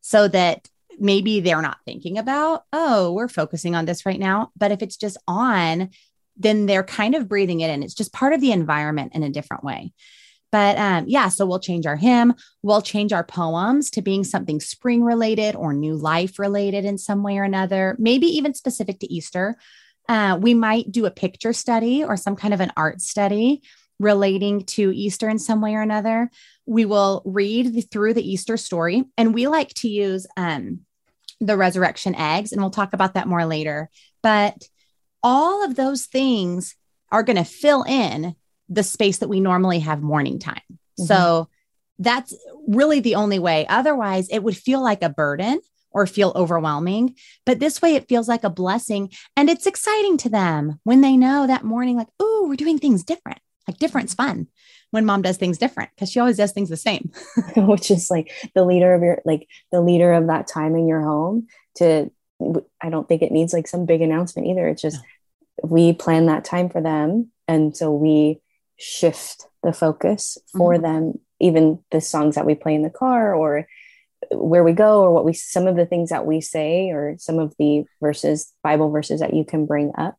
so 0.00 0.28
that 0.28 0.68
maybe 1.00 1.40
they're 1.40 1.60
not 1.60 1.78
thinking 1.84 2.18
about, 2.18 2.62
oh, 2.72 3.10
we're 3.14 3.26
focusing 3.26 3.74
on 3.74 3.84
this 3.84 4.06
right 4.06 4.20
now. 4.20 4.52
But 4.56 4.70
if 4.70 4.80
it's 4.80 4.96
just 4.96 5.16
on, 5.26 5.90
then 6.36 6.66
they're 6.66 6.84
kind 6.84 7.16
of 7.16 7.28
breathing 7.28 7.62
it 7.62 7.70
in. 7.70 7.82
It's 7.82 7.94
just 7.94 8.12
part 8.12 8.32
of 8.32 8.40
the 8.40 8.52
environment 8.52 9.16
in 9.16 9.24
a 9.24 9.30
different 9.30 9.64
way. 9.64 9.92
But 10.54 10.78
um, 10.78 11.06
yeah, 11.08 11.30
so 11.30 11.46
we'll 11.46 11.58
change 11.58 11.84
our 11.84 11.96
hymn, 11.96 12.32
we'll 12.62 12.80
change 12.80 13.12
our 13.12 13.24
poems 13.24 13.90
to 13.90 14.02
being 14.02 14.22
something 14.22 14.60
spring 14.60 15.02
related 15.02 15.56
or 15.56 15.72
new 15.72 15.96
life 15.96 16.38
related 16.38 16.84
in 16.84 16.96
some 16.96 17.24
way 17.24 17.38
or 17.38 17.42
another, 17.42 17.96
maybe 17.98 18.28
even 18.28 18.54
specific 18.54 19.00
to 19.00 19.12
Easter. 19.12 19.56
Uh, 20.08 20.38
we 20.40 20.54
might 20.54 20.92
do 20.92 21.06
a 21.06 21.10
picture 21.10 21.52
study 21.52 22.04
or 22.04 22.16
some 22.16 22.36
kind 22.36 22.54
of 22.54 22.60
an 22.60 22.70
art 22.76 23.00
study 23.00 23.62
relating 23.98 24.62
to 24.66 24.92
Easter 24.94 25.28
in 25.28 25.40
some 25.40 25.60
way 25.60 25.74
or 25.74 25.82
another. 25.82 26.30
We 26.66 26.84
will 26.84 27.22
read 27.24 27.74
the, 27.74 27.80
through 27.80 28.14
the 28.14 28.22
Easter 28.22 28.56
story, 28.56 29.02
and 29.18 29.34
we 29.34 29.48
like 29.48 29.74
to 29.78 29.88
use 29.88 30.24
um, 30.36 30.82
the 31.40 31.56
resurrection 31.56 32.14
eggs, 32.14 32.52
and 32.52 32.60
we'll 32.60 32.70
talk 32.70 32.92
about 32.92 33.14
that 33.14 33.26
more 33.26 33.44
later. 33.44 33.90
But 34.22 34.68
all 35.20 35.64
of 35.64 35.74
those 35.74 36.04
things 36.06 36.76
are 37.10 37.24
going 37.24 37.38
to 37.38 37.44
fill 37.44 37.82
in 37.82 38.36
the 38.74 38.82
space 38.82 39.18
that 39.18 39.28
we 39.28 39.40
normally 39.40 39.80
have 39.80 40.02
morning 40.02 40.38
time. 40.38 40.60
Mm-hmm. 40.70 41.04
So 41.04 41.48
that's 41.98 42.34
really 42.66 43.00
the 43.00 43.14
only 43.14 43.38
way. 43.38 43.66
Otherwise, 43.68 44.28
it 44.30 44.42
would 44.42 44.56
feel 44.56 44.82
like 44.82 45.02
a 45.02 45.08
burden 45.08 45.60
or 45.90 46.06
feel 46.06 46.32
overwhelming. 46.34 47.14
But 47.46 47.60
this 47.60 47.80
way, 47.80 47.94
it 47.94 48.08
feels 48.08 48.28
like 48.28 48.42
a 48.42 48.50
blessing 48.50 49.10
and 49.36 49.48
it's 49.48 49.66
exciting 49.66 50.16
to 50.18 50.28
them 50.28 50.80
when 50.82 51.00
they 51.00 51.16
know 51.16 51.46
that 51.46 51.64
morning, 51.64 51.96
like, 51.96 52.08
oh, 52.18 52.46
we're 52.48 52.56
doing 52.56 52.78
things 52.78 53.04
different. 53.04 53.38
Like, 53.68 53.78
different's 53.78 54.12
fun 54.12 54.48
when 54.90 55.06
mom 55.06 55.22
does 55.22 55.36
things 55.36 55.56
different 55.56 55.90
because 55.94 56.10
she 56.10 56.20
always 56.20 56.36
does 56.36 56.52
things 56.52 56.68
the 56.68 56.76
same. 56.76 57.12
Which 57.56 57.90
is 57.90 58.10
like 58.10 58.32
the 58.54 58.64
leader 58.64 58.92
of 58.92 59.02
your, 59.02 59.22
like 59.24 59.48
the 59.72 59.80
leader 59.80 60.12
of 60.12 60.26
that 60.26 60.48
time 60.48 60.74
in 60.74 60.88
your 60.88 61.00
home 61.00 61.46
to, 61.76 62.10
I 62.82 62.90
don't 62.90 63.08
think 63.08 63.22
it 63.22 63.32
needs 63.32 63.52
like 63.52 63.68
some 63.68 63.86
big 63.86 64.02
announcement 64.02 64.48
either. 64.48 64.68
It's 64.68 64.82
just, 64.82 65.00
no. 65.62 65.68
we 65.68 65.92
plan 65.92 66.26
that 66.26 66.44
time 66.44 66.68
for 66.68 66.80
them. 66.80 67.30
And 67.46 67.76
so 67.76 67.92
we 67.92 68.40
shift 68.76 69.46
the 69.62 69.72
focus 69.72 70.38
for 70.56 70.74
mm-hmm. 70.74 70.82
them 70.82 71.20
even 71.40 71.80
the 71.90 72.00
songs 72.00 72.34
that 72.34 72.46
we 72.46 72.54
play 72.54 72.74
in 72.74 72.82
the 72.82 72.90
car 72.90 73.34
or 73.34 73.66
where 74.30 74.64
we 74.64 74.72
go 74.72 75.02
or 75.02 75.12
what 75.12 75.24
we 75.24 75.32
some 75.32 75.66
of 75.66 75.76
the 75.76 75.86
things 75.86 76.10
that 76.10 76.26
we 76.26 76.40
say 76.40 76.90
or 76.90 77.16
some 77.18 77.38
of 77.38 77.54
the 77.58 77.84
verses 78.00 78.52
bible 78.62 78.90
verses 78.90 79.20
that 79.20 79.34
you 79.34 79.44
can 79.44 79.66
bring 79.66 79.92
up 79.96 80.16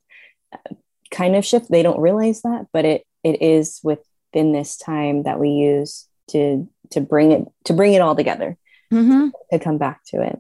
uh, 0.54 0.76
kind 1.12 1.36
of 1.36 1.46
shift 1.46 1.70
they 1.70 1.84
don't 1.84 2.00
realize 2.00 2.42
that 2.42 2.68
but 2.72 2.86
it 2.86 3.06
it 3.24 3.42
is 3.42 3.80
within 3.84 4.52
this 4.52 4.78
time 4.78 5.24
that 5.24 5.40
we 5.40 5.50
use 5.50 6.08
to 6.28 6.68
to 6.92 7.02
bring 7.02 7.32
it 7.32 7.46
to 7.64 7.74
bring 7.74 7.94
it 7.94 8.02
all 8.02 8.16
together 8.16 8.58
mm-hmm. 8.92 9.30
to 9.52 9.60
come 9.60 9.78
back 9.78 10.02
to 10.06 10.22
it 10.22 10.40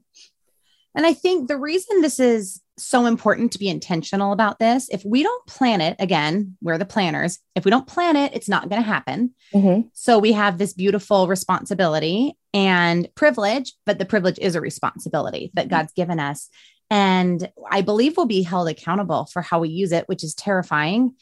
and 0.93 1.05
i 1.05 1.13
think 1.13 1.47
the 1.47 1.57
reason 1.57 2.01
this 2.01 2.19
is 2.19 2.61
so 2.77 3.05
important 3.05 3.51
to 3.53 3.59
be 3.59 3.69
intentional 3.69 4.31
about 4.33 4.59
this. 4.59 4.89
If 4.89 5.03
we 5.05 5.23
don't 5.23 5.47
plan 5.47 5.81
it, 5.81 5.95
again, 5.99 6.57
we're 6.61 6.77
the 6.77 6.85
planners. 6.85 7.39
If 7.55 7.63
we 7.65 7.71
don't 7.71 7.87
plan 7.87 8.15
it, 8.15 8.33
it's 8.33 8.49
not 8.49 8.69
going 8.69 8.81
to 8.81 8.87
happen. 8.87 9.33
Mm-hmm. 9.53 9.87
So 9.93 10.19
we 10.19 10.33
have 10.33 10.57
this 10.57 10.73
beautiful 10.73 11.27
responsibility 11.27 12.37
and 12.53 13.07
privilege, 13.15 13.73
but 13.85 13.97
the 13.97 14.05
privilege 14.05 14.39
is 14.39 14.55
a 14.55 14.61
responsibility 14.61 15.51
that 15.53 15.69
God's 15.69 15.93
given 15.93 16.19
us. 16.19 16.49
And 16.89 17.49
I 17.71 17.81
believe 17.81 18.17
we'll 18.17 18.25
be 18.25 18.43
held 18.43 18.67
accountable 18.67 19.25
for 19.25 19.41
how 19.41 19.59
we 19.59 19.69
use 19.69 19.91
it, 19.91 20.07
which 20.07 20.23
is 20.23 20.35
terrifying, 20.35 21.15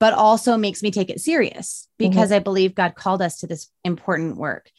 but 0.00 0.14
also 0.14 0.56
makes 0.56 0.82
me 0.82 0.90
take 0.90 1.10
it 1.10 1.20
serious 1.20 1.86
because 1.98 2.26
mm-hmm. 2.26 2.34
I 2.34 2.40
believe 2.40 2.74
God 2.74 2.94
called 2.94 3.22
us 3.22 3.38
to 3.38 3.46
this 3.46 3.68
important 3.84 4.36
work. 4.36 4.70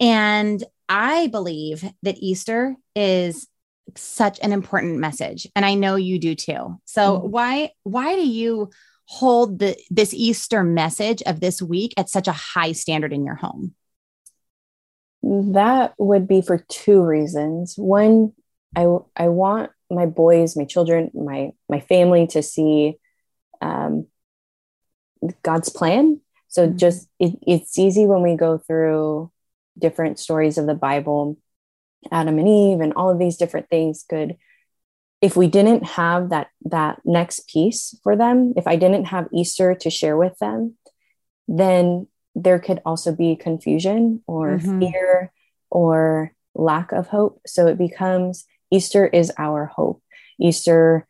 And 0.00 0.62
I 0.88 1.28
believe 1.28 1.84
that 2.02 2.18
Easter 2.18 2.76
is 2.94 3.46
such 3.94 4.38
an 4.42 4.52
important 4.52 4.98
message 4.98 5.46
and 5.54 5.64
i 5.64 5.74
know 5.74 5.96
you 5.96 6.18
do 6.18 6.34
too. 6.34 6.80
So 6.84 7.18
mm-hmm. 7.18 7.30
why 7.30 7.70
why 7.82 8.14
do 8.14 8.26
you 8.26 8.70
hold 9.06 9.60
the 9.60 9.76
this 9.90 10.12
easter 10.12 10.64
message 10.64 11.22
of 11.22 11.40
this 11.40 11.62
week 11.62 11.94
at 11.96 12.10
such 12.10 12.28
a 12.28 12.32
high 12.32 12.72
standard 12.72 13.12
in 13.12 13.24
your 13.24 13.36
home? 13.36 13.74
That 15.22 15.94
would 15.98 16.28
be 16.28 16.42
for 16.42 16.58
two 16.68 17.02
reasons. 17.02 17.74
One 17.76 18.32
i 18.74 18.86
i 19.16 19.28
want 19.28 19.70
my 19.90 20.06
boys 20.06 20.56
my 20.56 20.64
children 20.64 21.10
my 21.14 21.52
my 21.68 21.80
family 21.80 22.26
to 22.26 22.42
see 22.42 22.98
um, 23.62 24.06
god's 25.42 25.68
plan. 25.68 26.20
So 26.48 26.66
mm-hmm. 26.66 26.76
just 26.76 27.08
it, 27.18 27.38
it's 27.46 27.78
easy 27.78 28.06
when 28.06 28.22
we 28.22 28.36
go 28.36 28.58
through 28.58 29.30
different 29.78 30.18
stories 30.18 30.58
of 30.58 30.66
the 30.66 30.74
bible 30.74 31.38
Adam 32.12 32.38
and 32.38 32.48
Eve 32.48 32.80
and 32.80 32.92
all 32.94 33.10
of 33.10 33.18
these 33.18 33.36
different 33.36 33.68
things 33.68 34.04
could 34.08 34.36
if 35.22 35.36
we 35.36 35.48
didn't 35.48 35.84
have 35.84 36.30
that 36.30 36.48
that 36.66 37.00
next 37.04 37.48
piece 37.48 37.98
for 38.02 38.16
them, 38.16 38.52
if 38.56 38.66
I 38.66 38.76
didn't 38.76 39.06
have 39.06 39.28
Easter 39.32 39.74
to 39.74 39.90
share 39.90 40.16
with 40.16 40.38
them, 40.38 40.76
then 41.48 42.06
there 42.34 42.58
could 42.58 42.82
also 42.84 43.12
be 43.12 43.34
confusion 43.34 44.22
or 44.26 44.58
mm-hmm. 44.58 44.80
fear 44.80 45.32
or 45.70 46.32
lack 46.54 46.92
of 46.92 47.08
hope. 47.08 47.40
So 47.46 47.66
it 47.66 47.78
becomes 47.78 48.44
Easter 48.70 49.06
is 49.06 49.32
our 49.38 49.66
hope. 49.66 50.02
Easter 50.38 51.06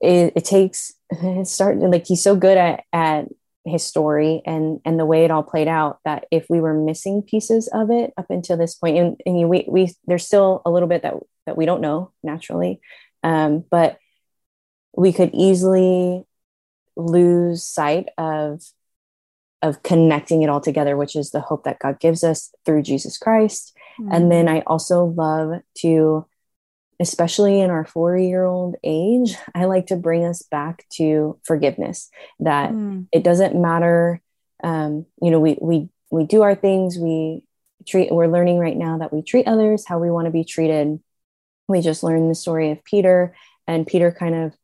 it, 0.00 0.32
it 0.36 0.44
takes 0.44 0.92
it 1.10 1.46
start 1.46 1.78
like 1.78 2.06
he's 2.06 2.22
so 2.22 2.36
good 2.36 2.58
at 2.58 2.84
at 2.92 3.26
his 3.64 3.84
story 3.84 4.42
and 4.44 4.80
and 4.84 4.98
the 4.98 5.06
way 5.06 5.24
it 5.24 5.30
all 5.30 5.42
played 5.42 5.68
out 5.68 6.00
that 6.04 6.26
if 6.30 6.46
we 6.48 6.60
were 6.60 6.74
missing 6.74 7.22
pieces 7.22 7.68
of 7.72 7.90
it 7.90 8.12
up 8.16 8.26
until 8.28 8.56
this 8.56 8.74
point 8.74 8.98
and, 8.98 9.20
and 9.24 9.48
we, 9.48 9.64
we 9.68 9.94
there's 10.06 10.26
still 10.26 10.62
a 10.66 10.70
little 10.70 10.88
bit 10.88 11.02
that 11.02 11.14
that 11.46 11.56
we 11.56 11.64
don't 11.64 11.80
know 11.80 12.10
naturally 12.24 12.80
um, 13.22 13.64
but 13.70 13.98
we 14.96 15.12
could 15.12 15.30
easily 15.32 16.24
lose 16.96 17.62
sight 17.62 18.08
of 18.18 18.62
of 19.62 19.82
connecting 19.84 20.42
it 20.42 20.48
all 20.48 20.60
together 20.60 20.96
which 20.96 21.14
is 21.14 21.30
the 21.30 21.40
hope 21.40 21.62
that 21.62 21.78
god 21.78 22.00
gives 22.00 22.24
us 22.24 22.52
through 22.66 22.82
jesus 22.82 23.16
christ 23.16 23.76
mm-hmm. 24.00 24.12
and 24.12 24.30
then 24.30 24.48
i 24.48 24.60
also 24.66 25.04
love 25.04 25.60
to 25.76 26.26
especially 27.00 27.60
in 27.60 27.70
our 27.70 27.84
four 27.84 28.16
year 28.16 28.44
old 28.44 28.76
age, 28.84 29.34
I 29.54 29.64
like 29.64 29.86
to 29.86 29.96
bring 29.96 30.24
us 30.24 30.42
back 30.42 30.86
to 30.94 31.38
forgiveness 31.44 32.10
that 32.40 32.70
mm. 32.70 33.06
it 33.12 33.24
doesn't 33.24 33.60
matter. 33.60 34.20
Um, 34.62 35.06
you 35.20 35.30
know, 35.30 35.40
we, 35.40 35.58
we, 35.60 35.88
we 36.10 36.24
do 36.24 36.42
our 36.42 36.54
things. 36.54 36.98
We 36.98 37.44
treat, 37.86 38.12
we're 38.12 38.28
learning 38.28 38.58
right 38.58 38.76
now 38.76 38.98
that 38.98 39.12
we 39.12 39.22
treat 39.22 39.46
others 39.46 39.84
how 39.86 39.98
we 39.98 40.10
want 40.10 40.26
to 40.26 40.30
be 40.30 40.44
treated. 40.44 41.00
We 41.68 41.80
just 41.80 42.02
learned 42.02 42.30
the 42.30 42.34
story 42.34 42.70
of 42.70 42.84
Peter 42.84 43.34
and 43.66 43.86
Peter 43.86 44.12
kind 44.12 44.34
of, 44.34 44.54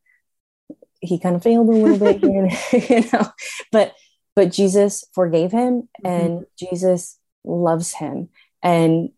he 1.01 1.19
kind 1.19 1.37
of 1.37 1.43
failed 1.43 1.69
a 1.69 1.73
little 1.73 1.99
bit 1.99 2.21
here, 2.21 2.49
you 2.73 3.11
know, 3.13 3.33
but, 3.73 3.95
but 4.37 4.53
Jesus 4.53 5.05
forgave 5.13 5.51
him 5.51 5.89
mm-hmm. 6.05 6.07
and 6.07 6.47
Jesus 6.59 7.19
loves 7.45 7.95
him. 7.95 8.29
And 8.63 9.11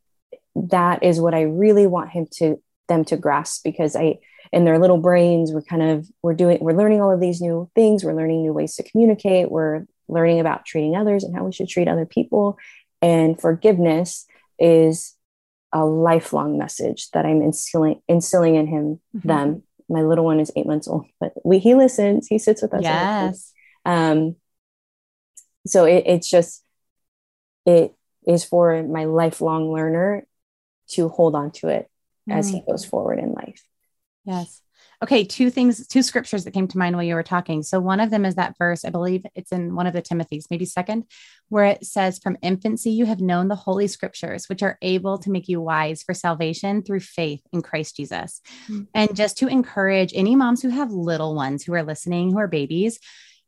that 0.55 1.03
is 1.03 1.21
what 1.21 1.35
I 1.35 1.43
really 1.43 1.87
want 1.87 2.11
him 2.11 2.27
to 2.39 2.61
them 2.91 3.05
to 3.07 3.17
grasp 3.17 3.63
because 3.65 3.97
I 3.97 4.19
in 4.53 4.65
their 4.67 4.79
little 4.79 4.99
brains 4.99 5.53
we're 5.53 5.63
kind 5.63 5.83
of 5.83 6.07
we're 6.23 6.35
doing 6.35 6.59
we're 6.61 6.77
learning 6.77 7.01
all 7.01 7.11
of 7.11 7.21
these 7.21 7.41
new 7.41 7.71
things. 7.75 8.05
We're 8.05 8.15
learning 8.15 8.43
new 8.43 8.53
ways 8.53 8.75
to 8.77 8.83
communicate. 8.83 9.51
We're 9.51 9.87
learning 10.09 10.41
about 10.41 10.67
treating 10.67 10.97
others 10.97 11.25
and 11.25 11.35
how 11.35 11.45
we 11.45 11.53
should 11.53 11.69
treat 11.69 11.89
other 11.89 12.05
people. 12.05 12.59
And 13.01 13.41
forgiveness 13.41 14.27
is 14.59 15.17
a 15.73 15.85
lifelong 15.85 16.59
message 16.59 17.11
that 17.13 17.25
I'm 17.25 17.41
instilling 17.41 18.03
instilling 18.09 18.57
in 18.57 18.67
him 18.67 19.01
mm-hmm. 19.17 19.29
them. 19.29 19.63
My 19.89 20.03
little 20.03 20.25
one 20.25 20.41
is 20.41 20.53
eight 20.55 20.67
months 20.67 20.87
old 20.87 21.07
but 21.21 21.33
we 21.45 21.59
he 21.59 21.75
listens. 21.75 22.27
He 22.27 22.39
sits 22.39 22.61
with 22.61 22.75
us 22.75 22.83
yes. 22.83 23.53
Um 23.87 24.37
so 25.67 25.85
it, 25.85 26.05
it's 26.07 26.29
just 26.29 26.65
it 27.67 27.95
is 28.27 28.45
for 28.45 28.83
my 28.83 29.05
lifelong 29.05 29.73
learner 29.73 30.27
to 30.89 31.09
hold 31.09 31.35
on 31.35 31.53
to 31.53 31.69
it 31.69 31.89
mm. 32.31 32.37
as 32.37 32.49
he 32.49 32.63
goes 32.69 32.85
forward 32.85 33.19
in 33.19 33.33
life. 33.33 33.63
Yes. 34.25 34.63
Okay, 35.03 35.25
two 35.25 35.49
things, 35.49 35.87
two 35.87 36.03
scriptures 36.03 36.45
that 36.45 36.53
came 36.53 36.69
to 36.69 36.77
mind 36.77 36.95
while 36.95 37.05
you 37.05 37.15
were 37.15 37.23
talking. 37.23 37.63
So 37.63 37.81
one 37.81 38.01
of 38.01 38.11
them 38.11 38.27
is 38.27 38.35
that 38.35 38.59
verse, 38.59 38.85
I 38.85 38.91
believe 38.91 39.25
it's 39.35 39.51
in 39.51 39.75
one 39.75 39.87
of 39.87 39.95
the 39.95 40.03
Timothy's, 40.03 40.49
maybe 40.51 40.67
second, 40.67 41.05
where 41.49 41.65
it 41.65 41.87
says, 41.87 42.19
From 42.19 42.37
infancy 42.43 42.91
you 42.91 43.07
have 43.07 43.21
known 43.21 43.49
the 43.49 43.57
holy 43.57 43.87
scriptures, 43.87 44.47
which 44.49 44.63
are 44.63 44.77
able 44.83 45.17
to 45.19 45.31
make 45.31 45.49
you 45.49 45.59
wise 45.59 46.03
for 46.03 46.13
salvation 46.13 46.83
through 46.83 47.01
faith 47.01 47.41
in 47.51 47.63
Christ 47.63 47.97
Jesus. 47.97 48.43
Mm-hmm. 48.65 48.83
And 48.93 49.17
just 49.17 49.39
to 49.39 49.49
encourage 49.49 50.13
any 50.15 50.37
moms 50.37 50.61
who 50.61 50.69
have 50.69 50.91
little 50.93 51.35
ones 51.35 51.65
who 51.65 51.73
are 51.73 51.83
listening, 51.83 52.33
who 52.33 52.39
are 52.39 52.49
babies, 52.49 52.99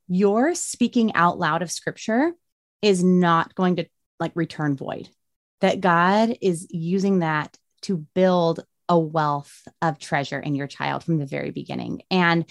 your 0.09 0.55
speaking 0.55 1.15
out 1.15 1.39
loud 1.39 1.61
of 1.61 1.71
scripture 1.71 2.33
is 2.81 3.05
not 3.05 3.55
going 3.55 3.77
to 3.77 3.87
like 4.19 4.33
return 4.35 4.75
void. 4.75 5.09
That 5.61 5.81
God 5.81 6.37
is 6.41 6.67
using 6.71 7.19
that 7.19 7.57
to 7.83 8.07
build 8.15 8.65
a 8.92 8.99
wealth 8.99 9.66
of 9.80 9.99
treasure 9.99 10.38
in 10.38 10.54
your 10.54 10.66
child 10.66 11.02
from 11.02 11.16
the 11.16 11.25
very 11.25 11.50
beginning. 11.50 12.02
And 12.11 12.44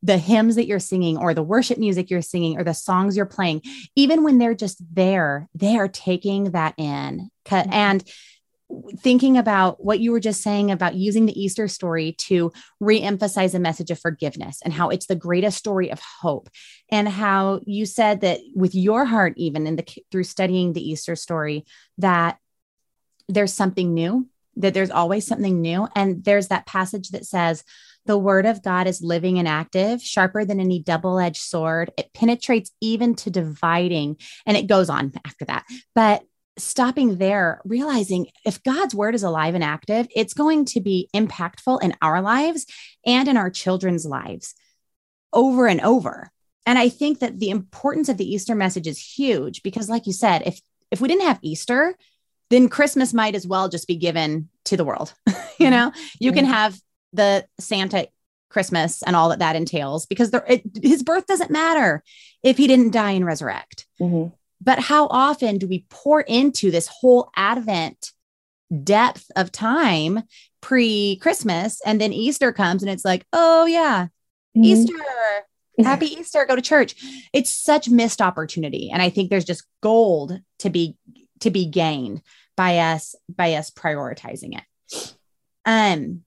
the 0.00 0.16
hymns 0.16 0.54
that 0.54 0.68
you're 0.68 0.78
singing 0.78 1.18
or 1.18 1.34
the 1.34 1.42
worship 1.42 1.76
music 1.76 2.08
you're 2.08 2.22
singing 2.22 2.56
or 2.56 2.62
the 2.62 2.72
songs 2.72 3.16
you're 3.16 3.26
playing, 3.26 3.62
even 3.96 4.22
when 4.22 4.38
they're 4.38 4.54
just 4.54 4.80
there, 4.94 5.48
they 5.56 5.76
are 5.76 5.88
taking 5.88 6.52
that 6.52 6.74
in. 6.78 7.30
Mm-hmm. 7.46 7.72
And 7.72 8.04
thinking 8.98 9.36
about 9.36 9.82
what 9.84 9.98
you 9.98 10.12
were 10.12 10.20
just 10.20 10.40
saying 10.40 10.70
about 10.70 10.94
using 10.94 11.26
the 11.26 11.40
Easter 11.40 11.66
story 11.66 12.12
to 12.12 12.52
re-emphasize 12.78 13.54
a 13.54 13.58
message 13.58 13.90
of 13.90 13.98
forgiveness 13.98 14.60
and 14.62 14.72
how 14.72 14.90
it's 14.90 15.06
the 15.06 15.16
greatest 15.16 15.58
story 15.58 15.90
of 15.90 15.98
hope 16.20 16.48
and 16.90 17.08
how 17.08 17.60
you 17.66 17.86
said 17.86 18.20
that 18.20 18.38
with 18.54 18.76
your 18.76 19.04
heart 19.04 19.32
even 19.36 19.66
in 19.66 19.74
the 19.74 20.02
through 20.12 20.22
studying 20.22 20.74
the 20.74 20.86
Easter 20.86 21.16
story 21.16 21.64
that 21.96 22.38
there's 23.26 23.52
something 23.52 23.94
new 23.94 24.28
that 24.58 24.74
there's 24.74 24.90
always 24.90 25.26
something 25.26 25.60
new. 25.60 25.88
And 25.96 26.24
there's 26.24 26.48
that 26.48 26.66
passage 26.66 27.10
that 27.10 27.24
says, 27.24 27.64
the 28.06 28.18
word 28.18 28.46
of 28.46 28.62
God 28.62 28.86
is 28.86 29.02
living 29.02 29.38
and 29.38 29.46
active, 29.46 30.02
sharper 30.02 30.44
than 30.44 30.60
any 30.60 30.80
double 30.80 31.18
edged 31.18 31.42
sword. 31.42 31.90
It 31.98 32.12
penetrates 32.14 32.70
even 32.80 33.14
to 33.16 33.30
dividing. 33.30 34.16
And 34.46 34.56
it 34.56 34.66
goes 34.66 34.88
on 34.88 35.12
after 35.26 35.44
that. 35.44 35.64
But 35.94 36.22
stopping 36.56 37.18
there, 37.18 37.60
realizing 37.64 38.28
if 38.44 38.62
God's 38.62 38.94
word 38.94 39.14
is 39.14 39.22
alive 39.22 39.54
and 39.54 39.62
active, 39.62 40.08
it's 40.14 40.34
going 40.34 40.64
to 40.66 40.80
be 40.80 41.08
impactful 41.14 41.82
in 41.82 41.94
our 42.00 42.22
lives 42.22 42.66
and 43.06 43.28
in 43.28 43.36
our 43.36 43.50
children's 43.50 44.06
lives 44.06 44.54
over 45.32 45.66
and 45.66 45.80
over. 45.82 46.30
And 46.66 46.78
I 46.78 46.88
think 46.88 47.20
that 47.20 47.38
the 47.38 47.50
importance 47.50 48.08
of 48.08 48.16
the 48.16 48.30
Easter 48.30 48.54
message 48.54 48.86
is 48.86 48.98
huge 48.98 49.62
because, 49.62 49.88
like 49.88 50.06
you 50.06 50.12
said, 50.12 50.42
if 50.46 50.60
if 50.90 51.00
we 51.00 51.08
didn't 51.08 51.26
have 51.26 51.38
Easter, 51.42 51.94
then 52.50 52.68
Christmas 52.68 53.12
might 53.12 53.34
as 53.34 53.46
well 53.46 53.68
just 53.68 53.86
be 53.86 53.96
given 53.96 54.48
to 54.66 54.76
the 54.76 54.84
world. 54.84 55.12
you 55.26 55.34
mm-hmm. 55.34 55.70
know, 55.70 55.92
you 56.18 56.32
can 56.32 56.44
have 56.44 56.78
the 57.12 57.46
Santa 57.58 58.08
Christmas 58.50 59.02
and 59.02 59.14
all 59.14 59.28
that 59.28 59.40
that 59.40 59.56
entails 59.56 60.06
because 60.06 60.30
there, 60.30 60.44
it, 60.48 60.62
his 60.82 61.02
birth 61.02 61.26
doesn't 61.26 61.50
matter 61.50 62.02
if 62.42 62.56
he 62.56 62.66
didn't 62.66 62.92
die 62.92 63.12
and 63.12 63.26
resurrect. 63.26 63.86
Mm-hmm. 64.00 64.34
But 64.60 64.78
how 64.78 65.06
often 65.08 65.58
do 65.58 65.68
we 65.68 65.84
pour 65.90 66.20
into 66.22 66.70
this 66.70 66.88
whole 66.88 67.30
Advent 67.36 68.12
depth 68.84 69.30
of 69.36 69.52
time 69.52 70.22
pre 70.60 71.18
Christmas 71.22 71.80
and 71.84 72.00
then 72.00 72.12
Easter 72.12 72.52
comes 72.52 72.82
and 72.82 72.90
it's 72.90 73.04
like, 73.04 73.24
oh, 73.32 73.66
yeah, 73.66 74.06
mm-hmm. 74.56 74.64
Easter. 74.64 74.94
Happy 75.84 76.06
Easter, 76.06 76.44
go 76.44 76.56
to 76.56 76.62
church. 76.62 76.96
It's 77.32 77.50
such 77.50 77.88
missed 77.88 78.20
opportunity. 78.20 78.90
And 78.90 79.00
I 79.00 79.10
think 79.10 79.30
there's 79.30 79.44
just 79.44 79.64
gold 79.80 80.40
to 80.58 80.70
be 80.70 80.96
to 81.40 81.50
be 81.50 81.66
gained 81.66 82.22
by 82.56 82.78
us 82.78 83.14
by 83.28 83.54
us 83.54 83.70
prioritizing 83.70 84.58
it. 84.58 85.14
Um 85.64 86.24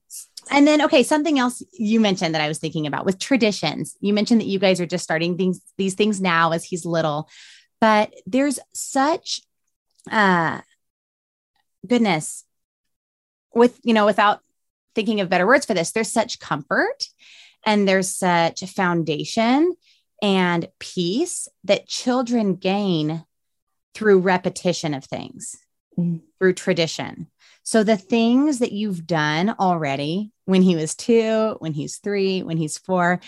and 0.50 0.66
then 0.66 0.82
okay, 0.82 1.02
something 1.02 1.38
else 1.38 1.62
you 1.72 2.00
mentioned 2.00 2.34
that 2.34 2.42
I 2.42 2.48
was 2.48 2.58
thinking 2.58 2.86
about 2.86 3.04
with 3.04 3.18
traditions. 3.18 3.96
You 4.00 4.12
mentioned 4.12 4.40
that 4.40 4.46
you 4.46 4.58
guys 4.58 4.80
are 4.80 4.86
just 4.86 5.04
starting 5.04 5.36
things 5.36 5.60
these 5.76 5.94
things 5.94 6.20
now 6.20 6.52
as 6.52 6.64
he's 6.64 6.84
little. 6.84 7.28
But 7.80 8.12
there's 8.26 8.58
such 8.72 9.42
uh 10.10 10.60
goodness 11.86 12.44
with 13.54 13.78
you 13.82 13.94
know 13.94 14.06
without 14.06 14.40
thinking 14.94 15.20
of 15.20 15.28
better 15.28 15.46
words 15.46 15.66
for 15.66 15.74
this 15.74 15.92
there's 15.92 16.12
such 16.12 16.38
comfort 16.38 17.08
and 17.64 17.86
there's 17.86 18.14
such 18.14 18.64
foundation 18.64 19.72
and 20.20 20.68
peace 20.78 21.48
that 21.64 21.88
children 21.88 22.54
gain 22.54 23.24
through 23.94 24.20
repetition 24.20 24.94
of 24.94 25.04
things, 25.04 25.56
mm. 25.98 26.20
through 26.38 26.54
tradition. 26.54 27.28
So 27.62 27.84
the 27.84 27.96
things 27.96 28.58
that 28.58 28.72
you've 28.72 29.06
done 29.06 29.54
already 29.58 30.32
when 30.46 30.62
he 30.62 30.74
was 30.74 30.94
two, 30.94 31.56
when 31.60 31.72
he's 31.72 31.98
three, 31.98 32.42
when 32.42 32.56
he's 32.56 32.78
four, 32.78 33.20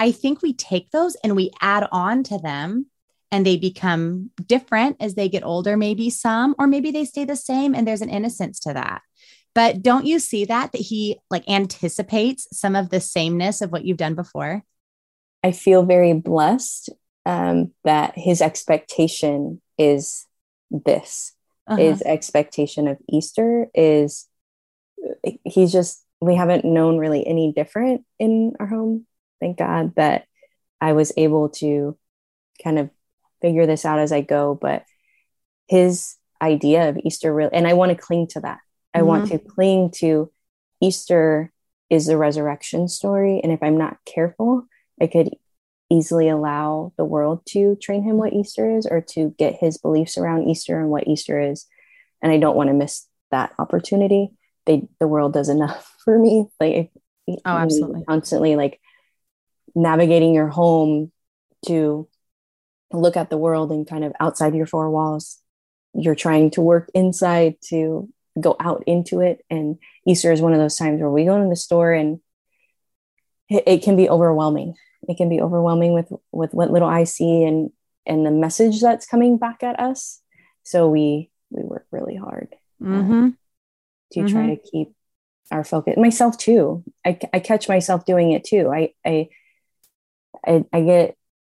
I 0.00 0.12
think 0.12 0.42
we 0.42 0.52
take 0.52 0.90
those 0.90 1.14
and 1.16 1.36
we 1.36 1.52
add 1.60 1.88
on 1.92 2.22
to 2.24 2.38
them 2.38 2.86
and 3.30 3.44
they 3.44 3.56
become 3.56 4.30
different 4.44 4.96
as 5.00 5.14
they 5.14 5.28
get 5.28 5.44
older, 5.44 5.76
maybe 5.76 6.10
some, 6.10 6.54
or 6.58 6.66
maybe 6.66 6.90
they 6.90 7.04
stay 7.04 7.24
the 7.24 7.36
same 7.36 7.74
and 7.74 7.86
there's 7.86 8.02
an 8.02 8.10
innocence 8.10 8.60
to 8.60 8.74
that. 8.74 9.02
But 9.54 9.82
don't 9.82 10.04
you 10.04 10.18
see 10.18 10.44
that, 10.44 10.72
that 10.72 10.80
he 10.80 11.18
like 11.30 11.48
anticipates 11.48 12.46
some 12.52 12.76
of 12.76 12.90
the 12.90 13.00
sameness 13.00 13.62
of 13.62 13.72
what 13.72 13.84
you've 13.84 13.96
done 13.96 14.14
before? 14.14 14.62
I 15.42 15.52
feel 15.52 15.84
very 15.84 16.12
blessed 16.12 16.90
um, 17.24 17.72
that 17.84 18.12
his 18.16 18.42
expectation 18.42 19.62
is 19.78 20.26
this 20.70 21.32
uh-huh. 21.66 21.80
his 21.80 22.02
expectation 22.02 22.88
of 22.88 22.98
easter 23.08 23.66
is 23.74 24.28
he's 25.44 25.72
just 25.72 26.04
we 26.20 26.34
haven't 26.34 26.64
known 26.64 26.98
really 26.98 27.26
any 27.26 27.52
different 27.52 28.04
in 28.18 28.52
our 28.58 28.66
home 28.66 29.06
thank 29.40 29.58
god 29.58 29.94
that 29.96 30.24
i 30.80 30.92
was 30.92 31.12
able 31.16 31.48
to 31.48 31.96
kind 32.62 32.78
of 32.78 32.90
figure 33.40 33.66
this 33.66 33.84
out 33.84 33.98
as 33.98 34.12
i 34.12 34.20
go 34.20 34.58
but 34.60 34.84
his 35.68 36.16
idea 36.40 36.88
of 36.88 36.98
easter 37.04 37.32
really 37.32 37.52
and 37.52 37.66
i 37.66 37.72
want 37.72 37.90
to 37.90 37.96
cling 37.96 38.26
to 38.26 38.40
that 38.40 38.58
i 38.94 38.98
mm-hmm. 38.98 39.08
want 39.08 39.28
to 39.28 39.38
cling 39.38 39.90
to 39.90 40.30
easter 40.80 41.52
is 41.90 42.06
the 42.06 42.16
resurrection 42.16 42.88
story 42.88 43.40
and 43.42 43.52
if 43.52 43.62
i'm 43.62 43.76
not 43.76 43.96
careful 44.04 44.64
i 45.00 45.06
could 45.06 45.30
easily 45.90 46.28
allow 46.28 46.92
the 46.96 47.04
world 47.04 47.42
to 47.46 47.76
train 47.76 48.02
him 48.02 48.16
what 48.16 48.32
Easter 48.32 48.76
is 48.76 48.86
or 48.86 49.00
to 49.00 49.34
get 49.38 49.54
his 49.54 49.78
beliefs 49.78 50.18
around 50.18 50.48
Easter 50.48 50.78
and 50.78 50.90
what 50.90 51.06
Easter 51.06 51.40
is. 51.40 51.66
And 52.22 52.32
I 52.32 52.38
don't 52.38 52.56
want 52.56 52.68
to 52.68 52.74
miss 52.74 53.06
that 53.30 53.52
opportunity. 53.58 54.30
They 54.64 54.88
the 54.98 55.06
world 55.06 55.32
does 55.32 55.48
enough 55.48 55.94
for 56.04 56.18
me. 56.18 56.46
Like 56.58 56.90
oh, 57.28 57.38
absolutely. 57.44 58.04
Constantly 58.04 58.56
like 58.56 58.80
navigating 59.74 60.34
your 60.34 60.48
home 60.48 61.12
to 61.66 62.08
look 62.92 63.16
at 63.16 63.30
the 63.30 63.38
world 63.38 63.70
and 63.70 63.86
kind 63.86 64.04
of 64.04 64.12
outside 64.20 64.54
your 64.54 64.66
four 64.66 64.90
walls. 64.90 65.38
You're 65.94 66.14
trying 66.14 66.50
to 66.52 66.60
work 66.60 66.90
inside 66.94 67.56
to 67.68 68.08
go 68.38 68.56
out 68.60 68.84
into 68.86 69.20
it. 69.20 69.44
And 69.50 69.78
Easter 70.06 70.32
is 70.32 70.40
one 70.40 70.52
of 70.52 70.58
those 70.58 70.76
times 70.76 71.00
where 71.00 71.10
we 71.10 71.24
go 71.24 71.40
in 71.40 71.48
the 71.48 71.56
store 71.56 71.92
and 71.92 72.20
it, 73.48 73.64
it 73.66 73.82
can 73.82 73.96
be 73.96 74.08
overwhelming 74.08 74.74
it 75.08 75.16
can 75.16 75.28
be 75.28 75.40
overwhelming 75.40 75.92
with 75.92 76.12
with 76.32 76.54
what 76.54 76.70
little 76.70 76.88
I 76.88 77.04
see 77.04 77.44
and 77.44 77.70
and 78.06 78.24
the 78.24 78.30
message 78.30 78.80
that's 78.80 79.06
coming 79.06 79.36
back 79.38 79.62
at 79.62 79.78
us. 79.80 80.20
So 80.62 80.88
we 80.88 81.30
we 81.50 81.62
work 81.62 81.86
really 81.90 82.16
hard 82.16 82.54
uh, 82.82 82.86
mm-hmm. 82.86 83.28
to 84.12 84.20
mm-hmm. 84.20 84.28
try 84.28 84.54
to 84.54 84.56
keep 84.56 84.92
our 85.50 85.64
focus. 85.64 85.96
Myself 85.96 86.38
too. 86.38 86.82
I, 87.04 87.18
I 87.32 87.40
catch 87.40 87.68
myself 87.68 88.04
doing 88.04 88.32
it 88.32 88.44
too. 88.44 88.70
I, 88.72 88.94
I 89.04 89.28
I 90.46 90.64
I 90.72 90.80
get 90.82 91.16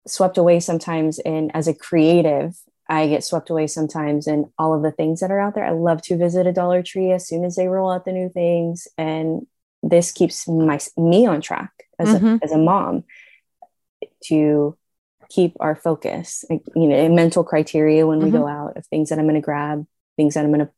swept 0.08 0.38
away 0.38 0.60
sometimes 0.60 1.20
in 1.20 1.52
as 1.52 1.68
a 1.68 1.74
creative. 1.74 2.56
I 2.90 3.08
get 3.08 3.24
swept 3.24 3.50
away 3.50 3.68
sometimes 3.68 4.28
in 4.28 4.50
all 4.58 4.74
of 4.74 4.82
the 4.82 4.92
things 4.92 5.20
that 5.20 5.32
are 5.32 5.40
out 5.40 5.56
there. 5.56 5.66
I 5.66 5.72
love 5.72 6.02
to 6.04 6.18
visit 6.18 6.48
a 6.48 6.54
Dollar 6.54 6.82
Tree 6.82 7.12
as 7.12 7.28
soon 7.28 7.44
as 7.44 7.56
they 7.56 7.68
roll 7.68 7.92
out 7.92 8.06
the 8.06 8.14
new 8.14 8.30
things, 8.30 8.88
and 8.98 9.46
this 9.84 10.12
keeps 10.12 10.48
my 10.48 10.80
me 10.96 11.26
on 11.26 11.42
track 11.42 11.72
as 12.00 12.10
mm-hmm. 12.10 12.28
a, 12.28 12.40
as 12.44 12.52
a 12.52 12.58
mom 12.58 13.04
to 14.26 14.78
keep 15.30 15.54
our 15.60 15.76
focus, 15.76 16.46
like, 16.50 16.62
you 16.76 16.88
know, 16.88 16.96
a 16.96 17.10
mental 17.10 17.44
criteria 17.44 18.08
when 18.08 18.20
we 18.20 18.26
mm-hmm. 18.26 18.38
go 18.38 18.48
out 18.48 18.78
of 18.78 18.86
things 18.88 19.10
that 19.10 19.20
I'm 19.20 19.26
going 19.26 19.36
to 19.36 19.42
grab, 19.42 19.86
things 20.16 20.36
that 20.36 20.46
I'm 20.46 20.54
going 20.54 20.66
to 20.66 20.72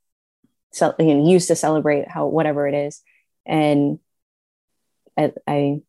sell, 0.71 0.95
you 0.99 1.15
know, 1.15 1.29
use 1.29 1.47
to 1.47 1.55
celebrate 1.55 2.07
how 2.07 2.27
whatever 2.27 2.67
it 2.67 2.73
is, 2.73 3.01
and 3.45 3.99
I, 5.17 5.31
I, 5.47 5.81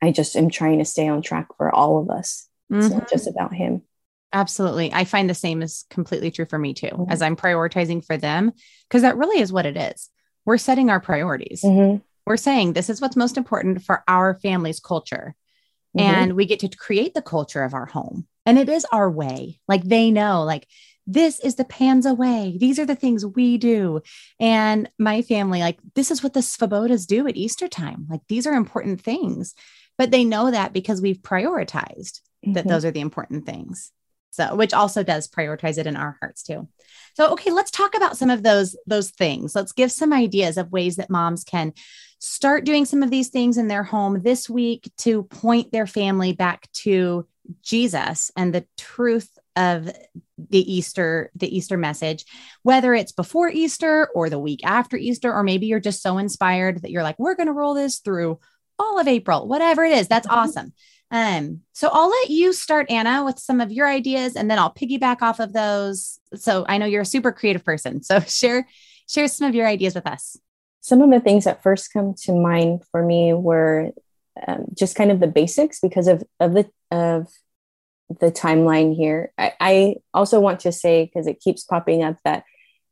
I 0.00 0.10
just 0.10 0.36
am 0.36 0.50
trying 0.50 0.78
to 0.80 0.84
stay 0.84 1.08
on 1.08 1.22
track 1.22 1.48
for 1.56 1.72
all 1.72 2.00
of 2.00 2.10
us. 2.10 2.48
Mm-hmm. 2.70 2.82
It's 2.82 2.94
not 2.94 3.10
just 3.10 3.28
about 3.28 3.54
him. 3.54 3.82
Absolutely. 4.32 4.92
I 4.92 5.04
find 5.04 5.28
the 5.28 5.34
same 5.34 5.62
is 5.62 5.84
completely 5.90 6.30
true 6.30 6.46
for 6.46 6.58
me 6.58 6.74
too, 6.74 6.86
mm-hmm. 6.86 7.10
as 7.10 7.22
I'm 7.22 7.36
prioritizing 7.36 8.04
for 8.04 8.16
them, 8.16 8.52
because 8.88 9.02
that 9.02 9.16
really 9.16 9.40
is 9.40 9.52
what 9.52 9.66
it 9.66 9.76
is. 9.76 10.08
We're 10.44 10.58
setting 10.58 10.90
our 10.90 11.00
priorities. 11.00 11.62
Mm-hmm. 11.62 11.98
We're 12.26 12.36
saying 12.36 12.72
this 12.72 12.88
is 12.88 13.00
what's 13.00 13.16
most 13.16 13.36
important 13.36 13.82
for 13.82 14.02
our 14.08 14.38
family's 14.40 14.80
culture. 14.80 15.34
Mm-hmm. 15.96 16.14
and 16.14 16.32
we 16.36 16.46
get 16.46 16.60
to 16.60 16.68
create 16.68 17.12
the 17.12 17.20
culture 17.20 17.62
of 17.62 17.74
our 17.74 17.84
home 17.84 18.26
and 18.46 18.58
it 18.58 18.70
is 18.70 18.86
our 18.92 19.10
way 19.10 19.60
like 19.68 19.82
they 19.82 20.10
know 20.10 20.42
like 20.42 20.66
this 21.06 21.40
is 21.40 21.56
the 21.56 21.64
Panza 21.64 22.14
way. 22.14 22.56
These 22.58 22.78
are 22.78 22.86
the 22.86 22.94
things 22.94 23.26
we 23.26 23.58
do. 23.58 24.02
And 24.38 24.88
my 24.98 25.22
family, 25.22 25.60
like, 25.60 25.78
this 25.94 26.10
is 26.10 26.22
what 26.22 26.32
the 26.32 26.40
Svobodas 26.40 27.06
do 27.06 27.26
at 27.26 27.36
Easter 27.36 27.68
time. 27.68 28.06
Like, 28.08 28.20
these 28.28 28.46
are 28.46 28.54
important 28.54 29.00
things. 29.00 29.54
But 29.98 30.10
they 30.10 30.24
know 30.24 30.50
that 30.50 30.72
because 30.72 31.02
we've 31.02 31.18
prioritized 31.18 32.20
mm-hmm. 32.44 32.52
that 32.54 32.66
those 32.66 32.84
are 32.84 32.90
the 32.90 33.00
important 33.00 33.46
things. 33.46 33.90
So, 34.32 34.54
which 34.54 34.72
also 34.72 35.02
does 35.02 35.28
prioritize 35.28 35.76
it 35.76 35.86
in 35.86 35.94
our 35.94 36.16
hearts 36.20 36.42
too. 36.42 36.66
So, 37.14 37.32
okay, 37.32 37.50
let's 37.50 37.70
talk 37.70 37.94
about 37.94 38.16
some 38.16 38.30
of 38.30 38.42
those 38.42 38.74
those 38.86 39.10
things. 39.10 39.54
Let's 39.54 39.72
give 39.72 39.92
some 39.92 40.10
ideas 40.10 40.56
of 40.56 40.72
ways 40.72 40.96
that 40.96 41.10
moms 41.10 41.44
can 41.44 41.74
start 42.18 42.64
doing 42.64 42.86
some 42.86 43.02
of 43.02 43.10
these 43.10 43.28
things 43.28 43.58
in 43.58 43.68
their 43.68 43.82
home 43.82 44.22
this 44.22 44.48
week 44.48 44.90
to 44.96 45.24
point 45.24 45.70
their 45.70 45.86
family 45.86 46.32
back 46.32 46.70
to 46.72 47.26
Jesus 47.60 48.30
and 48.34 48.54
the 48.54 48.64
truth 48.78 49.28
of 49.54 49.90
the 50.38 50.72
Easter 50.72 51.30
the 51.34 51.54
Easter 51.54 51.76
message 51.76 52.24
whether 52.62 52.94
it's 52.94 53.12
before 53.12 53.48
Easter 53.48 54.08
or 54.14 54.30
the 54.30 54.38
week 54.38 54.60
after 54.64 54.96
Easter 54.96 55.34
or 55.34 55.42
maybe 55.42 55.66
you're 55.66 55.80
just 55.80 56.00
so 56.00 56.16
inspired 56.16 56.80
that 56.80 56.90
you're 56.90 57.02
like 57.02 57.18
we're 57.18 57.34
going 57.34 57.48
to 57.48 57.52
roll 57.52 57.74
this 57.74 57.98
through 57.98 58.38
all 58.78 58.98
of 58.98 59.08
April 59.08 59.46
whatever 59.46 59.84
it 59.84 59.92
is 59.92 60.08
that's 60.08 60.26
mm-hmm. 60.26 60.38
awesome 60.38 60.72
um, 61.12 61.60
so 61.74 61.90
I'll 61.92 62.08
let 62.08 62.30
you 62.30 62.54
start, 62.54 62.90
Anna, 62.90 63.22
with 63.22 63.38
some 63.38 63.60
of 63.60 63.70
your 63.70 63.86
ideas, 63.86 64.34
and 64.34 64.50
then 64.50 64.58
I'll 64.58 64.72
piggyback 64.72 65.20
off 65.20 65.40
of 65.40 65.52
those. 65.52 66.18
So 66.34 66.64
I 66.66 66.78
know 66.78 66.86
you're 66.86 67.02
a 67.02 67.06
super 67.06 67.32
creative 67.32 67.64
person, 67.64 68.02
so 68.02 68.18
share 68.26 68.66
share 69.08 69.28
some 69.28 69.46
of 69.46 69.54
your 69.54 69.66
ideas 69.66 69.94
with 69.94 70.06
us. 70.06 70.38
Some 70.80 71.02
of 71.02 71.10
the 71.10 71.20
things 71.20 71.44
that 71.44 71.62
first 71.62 71.92
come 71.92 72.14
to 72.22 72.32
mind 72.32 72.82
for 72.90 73.04
me 73.04 73.34
were 73.34 73.92
um, 74.48 74.64
just 74.72 74.96
kind 74.96 75.10
of 75.10 75.20
the 75.20 75.26
basics 75.26 75.80
because 75.80 76.08
of 76.08 76.24
of 76.40 76.54
the 76.54 76.70
of 76.90 77.28
the 78.20 78.32
timeline 78.32 78.96
here. 78.96 79.32
I, 79.36 79.52
I 79.60 79.94
also 80.14 80.40
want 80.40 80.60
to 80.60 80.72
say 80.72 81.04
because 81.04 81.26
it 81.26 81.40
keeps 81.40 81.62
popping 81.62 82.02
up 82.02 82.16
that 82.24 82.44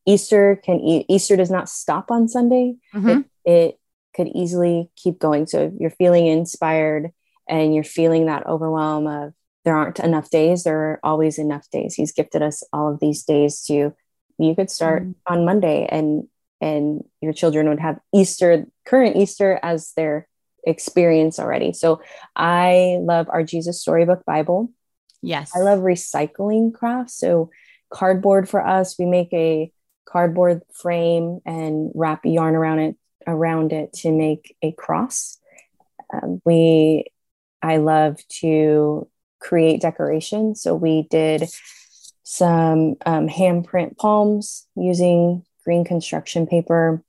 Easter 0.07 0.61
can 0.63 0.79
e- 0.81 1.07
Easter 1.09 1.37
does 1.37 1.51
not 1.51 1.71
stop 1.71 2.11
on 2.11 2.29
Sunday. 2.29 2.75
Mm-hmm. 2.95 3.23
It, 3.47 3.51
it 3.51 3.81
could 4.15 4.29
easily 4.29 4.91
keep 4.97 5.19
going. 5.19 5.47
So 5.47 5.65
if 5.65 5.73
you're 5.79 5.91
feeling 5.91 6.27
inspired 6.27 7.13
and 7.51 7.75
you're 7.75 7.85
feeling 7.85 8.27
that 8.27 8.47
overwhelm 8.47 9.07
of 9.07 9.35
there 9.65 9.77
aren't 9.77 9.99
enough 9.99 10.31
days, 10.31 10.65
there 10.65 10.79
are 10.79 11.01
always 11.03 11.39
enough 11.39 11.69
days. 11.71 11.95
He's 11.95 12.13
gifted 12.13 12.41
us 12.41 12.63
all 12.73 12.91
of 12.91 13.01
these 13.01 13.25
days 13.25 13.63
to 13.67 13.93
you 14.39 14.55
could 14.55 14.71
start 14.71 15.03
mm 15.05 15.15
on 15.27 15.45
Monday 15.45 15.87
and 15.89 16.27
and 16.61 17.05
your 17.21 17.33
children 17.33 17.69
would 17.69 17.81
have 17.81 17.99
Easter, 18.13 18.67
current 18.85 19.17
Easter 19.17 19.61
as 19.63 19.93
their 19.97 20.29
experience 20.65 21.39
already. 21.39 21.73
So 21.73 22.03
I 22.37 22.99
love 23.01 23.29
our 23.29 23.43
Jesus 23.43 23.81
Storybook 23.81 24.25
Bible. 24.25 24.71
Yes. 25.23 25.53
I 25.55 25.61
love 25.61 25.81
recycling 25.81 26.75
crafts. 26.75 27.17
So 27.17 27.51
cardboard 27.91 28.49
for 28.49 28.67
us, 28.67 28.99
we 28.99 29.07
make 29.07 29.33
a 29.33 29.73
cardboard 30.07 30.63
frame 30.73 31.41
and 31.47 31.93
wrap 31.95 32.25
yarn 32.25 32.55
around 32.55 32.81
it 32.81 32.97
around 33.27 33.73
it 33.73 33.93
to 33.93 34.11
make 34.11 34.57
a 34.63 34.73
cross. 34.73 35.39
Um, 36.13 36.41
we 36.45 37.05
I 37.63 37.79
love 37.79 38.19
to 38.41 39.09
create 39.41 39.81
decoration. 39.81 40.55
So 40.55 40.75
we 40.75 41.07
did 41.11 41.49
some 42.23 42.97
um, 43.07 43.29
handprint 43.29 43.97
palms 43.97 44.67
using 44.77 45.45
green 45.65 45.85
construction 45.85 46.47
paper. 46.47 47.03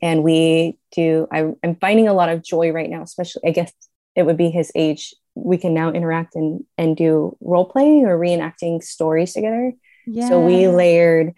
And 0.00 0.22
we 0.22 0.78
do, 0.92 1.28
I, 1.30 1.52
I'm 1.62 1.76
finding 1.76 2.08
a 2.08 2.14
lot 2.14 2.28
of 2.28 2.42
joy 2.42 2.72
right 2.72 2.90
now, 2.90 3.02
especially, 3.02 3.42
I 3.46 3.50
guess 3.50 3.72
it 4.16 4.24
would 4.24 4.36
be 4.36 4.50
his 4.50 4.72
age. 4.74 5.14
We 5.34 5.58
can 5.58 5.74
now 5.74 5.90
interact 5.90 6.36
and, 6.36 6.64
and 6.78 6.96
do 6.96 7.36
role 7.40 7.66
playing 7.66 8.06
or 8.06 8.18
reenacting 8.18 8.82
stories 8.82 9.34
together. 9.34 9.72
Yeah. 10.06 10.28
So 10.28 10.40
we 10.40 10.68
layered 10.68 11.34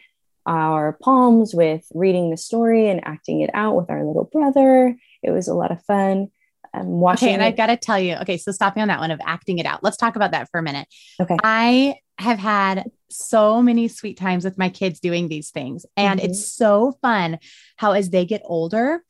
our 0.46 0.96
palms 1.02 1.54
with 1.54 1.84
reading 1.94 2.30
the 2.30 2.36
story 2.36 2.88
and 2.88 3.00
acting 3.04 3.40
it 3.40 3.50
out 3.52 3.74
with 3.74 3.90
our 3.90 4.04
little 4.04 4.28
brother. 4.32 4.96
It 5.22 5.30
was 5.30 5.48
a 5.48 5.54
lot 5.54 5.72
of 5.72 5.82
fun 5.84 6.28
um, 6.76 6.86
watching. 6.86 7.28
Okay, 7.28 7.34
and 7.34 7.42
I've 7.42 7.56
got 7.56 7.66
to 7.66 7.76
tell 7.76 7.98
you, 7.98 8.16
okay, 8.16 8.36
so 8.36 8.52
stop 8.52 8.76
me 8.76 8.82
on 8.82 8.88
that 8.88 9.00
one 9.00 9.10
of 9.10 9.20
acting 9.24 9.58
it 9.58 9.66
out. 9.66 9.82
Let's 9.82 9.96
talk 9.96 10.16
about 10.16 10.32
that 10.32 10.48
for 10.50 10.58
a 10.58 10.62
minute. 10.62 10.88
Okay. 11.20 11.36
I 11.42 11.96
have 12.18 12.38
had 12.38 12.90
so 13.08 13.62
many 13.62 13.88
sweet 13.88 14.18
times 14.18 14.44
with 14.44 14.58
my 14.58 14.68
kids 14.68 15.00
doing 15.00 15.28
these 15.28 15.50
things, 15.50 15.86
and 15.96 16.20
mm-hmm. 16.20 16.30
it's 16.30 16.52
so 16.52 16.96
fun 17.02 17.38
how 17.76 17.92
as 17.92 18.10
they 18.10 18.24
get 18.24 18.42
older, 18.44 19.02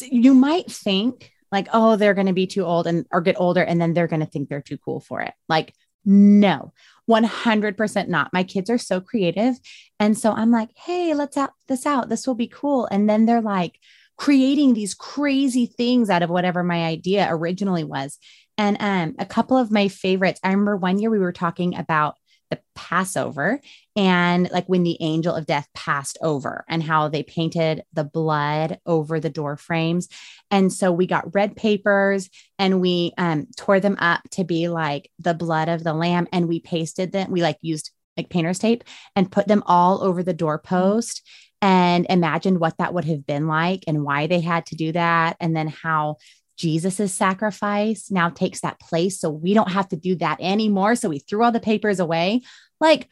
you 0.00 0.34
might 0.34 0.70
think 0.70 1.32
like, 1.52 1.68
oh, 1.72 1.96
they're 1.96 2.14
going 2.14 2.26
to 2.26 2.32
be 2.32 2.46
too 2.46 2.64
old 2.64 2.86
and 2.86 3.06
or 3.12 3.20
get 3.20 3.36
older, 3.38 3.62
and 3.62 3.80
then 3.80 3.94
they're 3.94 4.08
going 4.08 4.20
to 4.20 4.26
think 4.26 4.48
they're 4.48 4.62
too 4.62 4.78
cool 4.78 5.00
for 5.00 5.20
it. 5.20 5.34
Like, 5.48 5.74
no. 6.04 6.72
100% 7.10 8.08
not. 8.08 8.32
My 8.32 8.42
kids 8.42 8.70
are 8.70 8.78
so 8.78 9.00
creative. 9.00 9.56
And 10.00 10.16
so 10.16 10.32
I'm 10.32 10.50
like, 10.50 10.70
hey, 10.76 11.14
let's 11.14 11.36
out 11.36 11.52
this 11.68 11.86
out. 11.86 12.08
This 12.08 12.26
will 12.26 12.34
be 12.34 12.48
cool. 12.48 12.86
And 12.86 13.08
then 13.08 13.26
they're 13.26 13.40
like, 13.40 13.78
creating 14.16 14.74
these 14.74 14.94
crazy 14.94 15.66
things 15.66 16.10
out 16.10 16.22
of 16.22 16.30
whatever 16.30 16.62
my 16.62 16.84
idea 16.84 17.26
originally 17.30 17.84
was. 17.84 18.18
And 18.58 18.76
um, 18.80 19.14
a 19.18 19.26
couple 19.26 19.56
of 19.56 19.70
my 19.70 19.88
favorites, 19.88 20.40
I 20.42 20.48
remember 20.48 20.76
one 20.76 20.98
year 20.98 21.10
we 21.10 21.18
were 21.18 21.32
talking 21.32 21.76
about 21.76 22.16
the 22.50 22.60
Passover 22.74 23.60
and 23.96 24.48
like 24.52 24.66
when 24.66 24.84
the 24.84 24.96
angel 25.00 25.34
of 25.34 25.46
death 25.46 25.68
passed 25.74 26.16
over 26.22 26.64
and 26.68 26.82
how 26.82 27.08
they 27.08 27.22
painted 27.22 27.82
the 27.92 28.04
blood 28.04 28.78
over 28.86 29.18
the 29.18 29.30
door 29.30 29.56
frames. 29.56 30.08
And 30.50 30.72
so 30.72 30.92
we 30.92 31.06
got 31.06 31.34
red 31.34 31.56
papers 31.56 32.30
and 32.58 32.80
we 32.80 33.12
um, 33.18 33.48
tore 33.56 33.80
them 33.80 33.96
up 33.98 34.22
to 34.32 34.44
be 34.44 34.68
like 34.68 35.10
the 35.18 35.34
blood 35.34 35.68
of 35.68 35.82
the 35.82 35.94
lamb 35.94 36.28
and 36.32 36.46
we 36.46 36.60
pasted 36.60 37.12
them. 37.12 37.30
We 37.30 37.42
like 37.42 37.58
used 37.62 37.90
like 38.16 38.30
painter's 38.30 38.58
tape 38.58 38.84
and 39.14 39.30
put 39.30 39.48
them 39.48 39.62
all 39.66 40.02
over 40.02 40.22
the 40.22 40.32
doorpost 40.32 41.22
and 41.62 42.06
imagined 42.08 42.60
what 42.60 42.76
that 42.78 42.94
would 42.94 43.04
have 43.04 43.26
been 43.26 43.46
like 43.46 43.84
and 43.86 44.04
why 44.04 44.26
they 44.26 44.40
had 44.40 44.66
to 44.66 44.76
do 44.76 44.92
that. 44.92 45.36
And 45.40 45.56
then 45.56 45.68
how 45.68 46.16
Jesus's 46.56 47.12
sacrifice 47.12 48.10
now 48.10 48.30
takes 48.30 48.60
that 48.60 48.80
place. 48.80 49.20
So 49.20 49.30
we 49.30 49.54
don't 49.54 49.70
have 49.70 49.88
to 49.90 49.96
do 49.96 50.16
that 50.16 50.38
anymore. 50.40 50.94
So 50.96 51.08
we 51.08 51.18
threw 51.18 51.44
all 51.44 51.52
the 51.52 51.60
papers 51.60 52.00
away. 52.00 52.42
Like, 52.80 53.08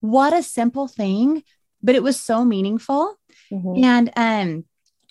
what 0.00 0.32
a 0.32 0.42
simple 0.42 0.88
thing, 0.88 1.42
but 1.82 1.94
it 1.94 2.02
was 2.02 2.18
so 2.18 2.44
meaningful. 2.44 3.18
Mm-hmm. 3.50 3.84
And 3.84 4.10
um, 4.16 4.64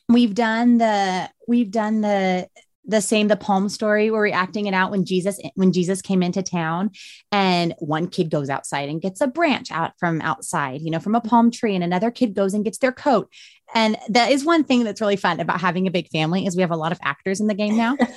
we've 0.10 0.36
done 0.36 0.78
the 0.78 1.30
we've 1.48 1.72
done 1.72 2.02
the 2.02 2.48
the 2.88 3.02
same 3.02 3.28
the 3.28 3.36
palm 3.36 3.70
story 3.70 4.12
where 4.12 4.22
we're 4.22 4.34
acting 4.34 4.68
it 4.68 4.74
out 4.74 4.92
when 4.92 5.06
jesus 5.06 5.40
when 5.56 5.72
jesus 5.72 6.02
came 6.02 6.22
into 6.22 6.44
town 6.44 6.92
and 7.32 7.74
one 7.80 8.08
kid 8.08 8.30
goes 8.30 8.50
outside 8.50 8.90
and 8.90 9.02
gets 9.02 9.22
a 9.22 9.28
branch 9.28 9.72
out 9.72 9.92
from 9.98 10.22
outside 10.22 10.82
you 10.82 10.92
know 10.92 11.00
from 11.00 11.16
a 11.16 11.22
palm 11.22 11.50
tree 11.52 11.76
and 11.76 11.84
another 11.84 12.12
kid 12.12 12.34
goes 12.34 12.54
and 12.54 12.66
gets 12.66 12.80
their 12.80 12.92
coat. 12.92 13.32
And 13.74 13.98
that 14.10 14.32
is 14.32 14.46
one 14.46 14.64
thing 14.64 14.84
that's 14.84 15.02
really 15.02 15.16
fun 15.16 15.40
about 15.40 15.60
having 15.60 15.88
a 15.88 15.92
big 15.92 16.10
family 16.10 16.46
is 16.46 16.56
we 16.56 16.62
have 16.62 16.72
a 16.72 16.78
lot 16.78 16.92
of 16.92 17.00
actors 17.02 17.42
in 17.42 17.48
the 17.48 17.54
game 17.54 17.78
now. 17.78 17.96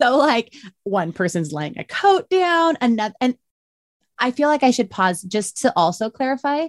So 0.00 0.16
like 0.16 0.54
one 0.84 1.12
person's 1.12 1.52
laying 1.52 1.76
a 1.76 1.82
coat 1.82 2.30
down 2.30 2.78
another 2.80 3.14
and 3.20 3.36
i 4.16 4.30
feel 4.30 4.48
like 4.48 4.62
i 4.62 4.70
should 4.70 4.90
pause 4.90 5.22
just 5.22 5.62
to 5.62 5.72
also 5.74 6.08
clarify 6.08 6.68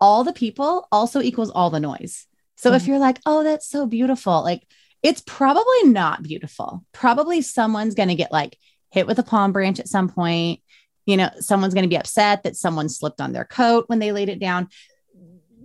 all 0.00 0.24
the 0.24 0.32
people 0.32 0.88
also 0.90 1.20
equals 1.20 1.50
all 1.50 1.68
the 1.68 1.78
noise. 1.78 2.26
So 2.56 2.70
mm-hmm. 2.70 2.76
if 2.76 2.86
you're 2.86 2.98
like 2.98 3.20
oh 3.26 3.42
that's 3.42 3.68
so 3.68 3.86
beautiful 3.86 4.42
like 4.42 4.66
it's 5.02 5.22
probably 5.26 5.84
not 5.84 6.22
beautiful. 6.22 6.84
Probably 6.92 7.42
someone's 7.42 7.94
going 7.94 8.08
to 8.08 8.14
get 8.14 8.32
like 8.32 8.56
hit 8.90 9.06
with 9.06 9.18
a 9.18 9.24
palm 9.24 9.52
branch 9.52 9.80
at 9.80 9.88
some 9.88 10.08
point. 10.08 10.60
You 11.06 11.16
know, 11.16 11.30
someone's 11.38 11.74
going 11.74 11.84
to 11.84 11.88
be 11.88 11.98
upset 11.98 12.42
that 12.42 12.56
someone 12.56 12.88
slipped 12.88 13.20
on 13.20 13.32
their 13.32 13.44
coat 13.44 13.84
when 13.88 13.98
they 13.98 14.12
laid 14.12 14.28
it 14.28 14.38
down. 14.38 14.68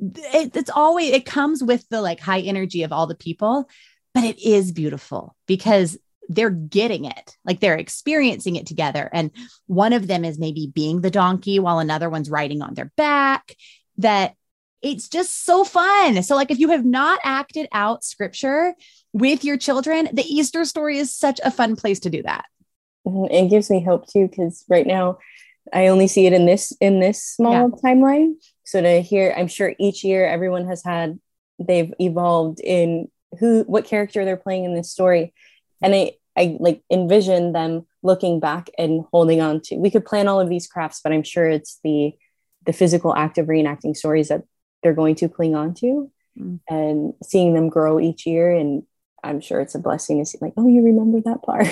It, 0.02 0.56
it's 0.56 0.69
always, 0.69 1.12
it 1.12 1.26
comes 1.26 1.63
with 1.63 1.88
the 1.89 2.02
like 2.02 2.19
high 2.19 2.41
energy 2.41 2.84
of 2.84 2.91
all 2.91 3.08
the 3.08 3.15
people, 3.15 3.69
but 4.13 4.24
it 4.24 4.39
is 4.39 4.71
beautiful 4.71 5.36
because 5.45 5.98
they're 6.30 6.50
getting 6.50 7.06
it 7.06 7.38
like 7.45 7.60
they're 7.60 7.78
experiencing 7.78 8.56
it 8.56 8.65
together 8.65 9.10
and 9.13 9.32
one 9.67 9.93
of 9.93 10.08
them 10.08 10.26
is 10.26 10.39
maybe 10.39 10.71
being 10.74 11.02
the 11.02 11.12
donkey 11.12 11.60
while 11.60 11.80
another 11.80 12.10
one's 12.10 12.30
riding 12.30 12.62
on 12.62 12.74
their 12.74 12.91
back 12.98 13.56
that 13.98 14.34
it's 14.82 15.08
just 15.08 15.45
so 15.45 15.63
fun 15.63 16.21
so 16.24 16.36
like 16.36 16.52
if 16.52 16.60
you 16.60 16.69
have 16.69 16.86
not 16.86 17.19
acted 17.24 17.67
out 17.71 18.04
scripture 18.04 18.74
with 19.15 19.45
your 19.45 19.56
children, 19.56 20.10
the 20.12 20.23
Easter 20.23 20.65
story 20.65 20.97
is 20.97 21.15
such 21.15 21.39
a 21.45 21.49
fun 21.49 21.78
place 21.78 22.01
to 22.01 22.10
do 22.10 22.21
that. 22.23 22.43
Mm-hmm. 23.08 23.34
It 23.34 23.49
gives 23.49 23.69
me 23.69 23.82
hope 23.82 24.08
too, 24.08 24.28
because 24.28 24.65
right 24.67 24.86
now 24.86 25.19
I 25.73 25.88
only 25.88 26.08
see 26.08 26.25
it 26.25 26.34
in 26.34 26.45
this 26.45 26.73
in 26.82 26.99
this 26.99 27.23
small 27.23 27.54
yeah. 27.54 27.67
timeline. 27.82 28.34
So 28.65 28.82
to 28.82 29.01
hear, 29.01 29.34
I'm 29.38 29.47
sure 29.47 29.73
each 29.80 30.04
year 30.04 30.28
everyone 30.28 30.67
has 30.67 30.84
had 30.84 31.17
they've 31.58 31.93
evolved 31.97 32.60
in 32.60 33.10
who 33.39 33.63
what 33.67 33.86
character 33.86 34.25
they're 34.25 34.36
playing 34.36 34.65
in 34.65 34.75
this 34.75 34.91
story. 34.91 35.34
And 35.82 35.95
I 35.95 36.12
I 36.36 36.58
like 36.60 36.84
envision 36.91 37.54
them 37.54 37.88
looking 38.04 38.41
back 38.41 38.69
and 38.78 39.06
holding 39.13 39.39
on 39.39 39.62
to. 39.62 39.78
We 39.78 39.91
could 39.91 40.04
plan 40.04 40.28
all 40.28 40.41
of 40.41 40.49
these 40.49 40.67
crafts, 40.67 40.99
but 41.01 41.13
I'm 41.13 41.23
sure 41.23 41.47
it's 41.47 41.80
the 41.86 42.13
the 42.65 42.73
physical 42.73 43.15
act 43.15 43.38
of 43.38 43.47
reenacting 43.47 43.95
stories 43.95 44.28
that 44.28 44.43
they're 44.84 44.93
going 44.93 45.15
to 45.15 45.30
cling 45.30 45.56
on 45.56 45.73
to 45.75 46.12
mm. 46.38 46.60
and 46.67 47.13
seeing 47.23 47.54
them 47.54 47.69
grow 47.69 47.97
each 47.97 48.25
year 48.25 48.51
and 48.51 48.84
I'm 49.25 49.41
sure 49.41 49.59
it's 49.59 49.75
a 49.75 49.79
blessing 49.79 50.19
to 50.19 50.25
see 50.25 50.38
like, 50.41 50.53
oh, 50.57 50.67
you 50.67 50.83
remember 50.83 51.21
that 51.21 51.41
part. 51.43 51.67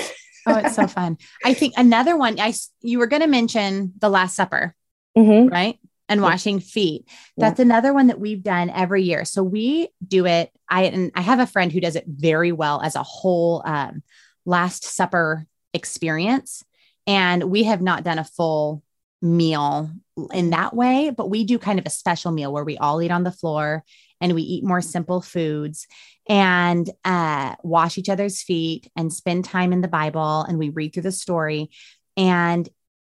oh, 0.48 0.58
it's 0.58 0.76
so 0.76 0.88
fun. 0.88 1.18
I 1.46 1.54
think 1.54 1.74
another 1.78 2.18
one 2.18 2.40
I 2.40 2.54
you 2.82 3.00
were 3.00 3.08
going 3.08 3.22
to 3.22 3.28
mention 3.28 3.94
the 4.00 4.10
Last 4.10 4.36
Supper, 4.36 4.76
mm-hmm. 5.18 5.48
right? 5.48 5.80
and 6.10 6.22
washing 6.22 6.60
feet. 6.60 7.08
That's 7.38 7.60
yeah. 7.60 7.66
another 7.66 7.94
one 7.94 8.08
that 8.08 8.20
we've 8.20 8.44
done 8.44 8.70
every 8.70 9.04
year. 9.04 9.26
So 9.26 9.42
we 9.42 9.90
do 10.06 10.26
it. 10.26 10.52
I 10.70 10.84
and 10.84 11.12
I 11.16 11.22
have 11.22 11.40
a 11.40 11.48
friend 11.48 11.72
who 11.72 11.80
does 11.80 11.96
it 11.96 12.06
very 12.08 12.52
well 12.52 12.82
as 12.82 12.96
a 12.96 13.04
whole 13.04 13.64
um, 13.66 14.04
Last 14.46 14.84
Supper 14.84 15.48
experience, 15.74 16.64
and 17.08 17.46
we 17.46 17.64
have 17.64 17.82
not 17.82 18.04
done 18.04 18.20
a 18.20 18.24
full 18.24 18.84
meal 19.22 19.90
in 20.34 20.52
that 20.52 20.76
way, 20.76 21.10
but 21.10 21.30
we 21.30 21.46
do 21.46 21.58
kind 21.58 21.80
of 21.80 21.86
a 21.86 21.92
special 21.92 22.32
meal 22.32 22.52
where 22.52 22.66
we 22.66 22.78
all 22.78 23.02
eat 23.02 23.12
on 23.12 23.24
the 23.24 23.32
floor 23.32 23.84
and 24.24 24.34
we 24.34 24.42
eat 24.42 24.64
more 24.64 24.82
simple 24.82 25.22
foods 25.22 25.86
and 26.30 26.90
uh, 27.04 27.56
wash 27.62 27.98
each 27.98 28.08
other's 28.08 28.42
feet 28.42 28.90
and 28.96 29.12
spend 29.12 29.44
time 29.44 29.74
in 29.74 29.82
the 29.82 29.90
Bible 29.90 30.44
and 30.44 30.58
we 30.58 30.70
read 30.70 30.94
through 30.94 31.04
the 31.04 31.12
story. 31.12 31.70
And 32.16 32.68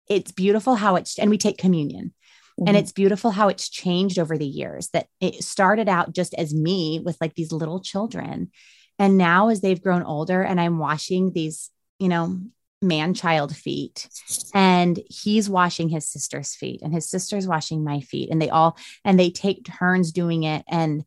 it's 0.07 0.31
beautiful 0.31 0.75
how 0.75 0.97
it's, 0.97 1.17
and 1.17 1.31
we 1.31 1.39
take 1.39 1.57
communion. 1.57 2.13
Mm-hmm. 2.59 2.67
And 2.67 2.77
it's 2.77 2.91
beautiful 2.91 3.31
how 3.31 3.47
it's 3.47 3.69
changed 3.69 4.19
over 4.19 4.37
the 4.37 4.45
years 4.45 4.89
that 4.89 5.07
it 5.19 5.43
started 5.43 5.89
out 5.89 6.13
just 6.13 6.35
as 6.35 6.53
me 6.53 7.01
with 7.03 7.17
like 7.19 7.33
these 7.33 7.51
little 7.51 7.81
children. 7.81 8.51
And 8.99 9.17
now, 9.17 9.49
as 9.49 9.61
they've 9.61 9.81
grown 9.81 10.03
older, 10.03 10.43
and 10.43 10.61
I'm 10.61 10.77
washing 10.77 11.31
these, 11.31 11.71
you 11.97 12.09
know, 12.09 12.39
man 12.81 13.13
child 13.13 13.53
feet 13.53 14.07
and 14.53 14.99
he's 15.09 15.49
washing 15.49 15.89
his 15.89 16.07
sister's 16.07 16.55
feet 16.55 16.81
and 16.81 16.93
his 16.93 17.09
sister's 17.09 17.45
washing 17.45 17.83
my 17.83 17.99
feet 17.99 18.29
and 18.31 18.41
they 18.41 18.49
all 18.49 18.77
and 19.03 19.19
they 19.19 19.29
take 19.29 19.65
turns 19.65 20.11
doing 20.11 20.43
it 20.43 20.63
and 20.69 21.03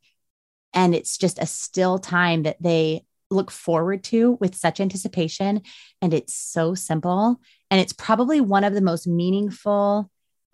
and 0.74 0.94
it's 0.94 1.16
just 1.16 1.38
a 1.38 1.46
still 1.46 1.98
time 1.98 2.42
that 2.42 2.62
they 2.62 3.02
look 3.30 3.50
forward 3.50 4.04
to 4.04 4.36
with 4.40 4.54
such 4.54 4.80
anticipation 4.80 5.62
and 6.02 6.12
it's 6.12 6.34
so 6.34 6.74
simple 6.74 7.40
and 7.70 7.80
it's 7.80 7.94
probably 7.94 8.40
one 8.40 8.64
of 8.64 8.74
the 8.74 8.82
most 8.82 9.06
meaningful 9.06 10.10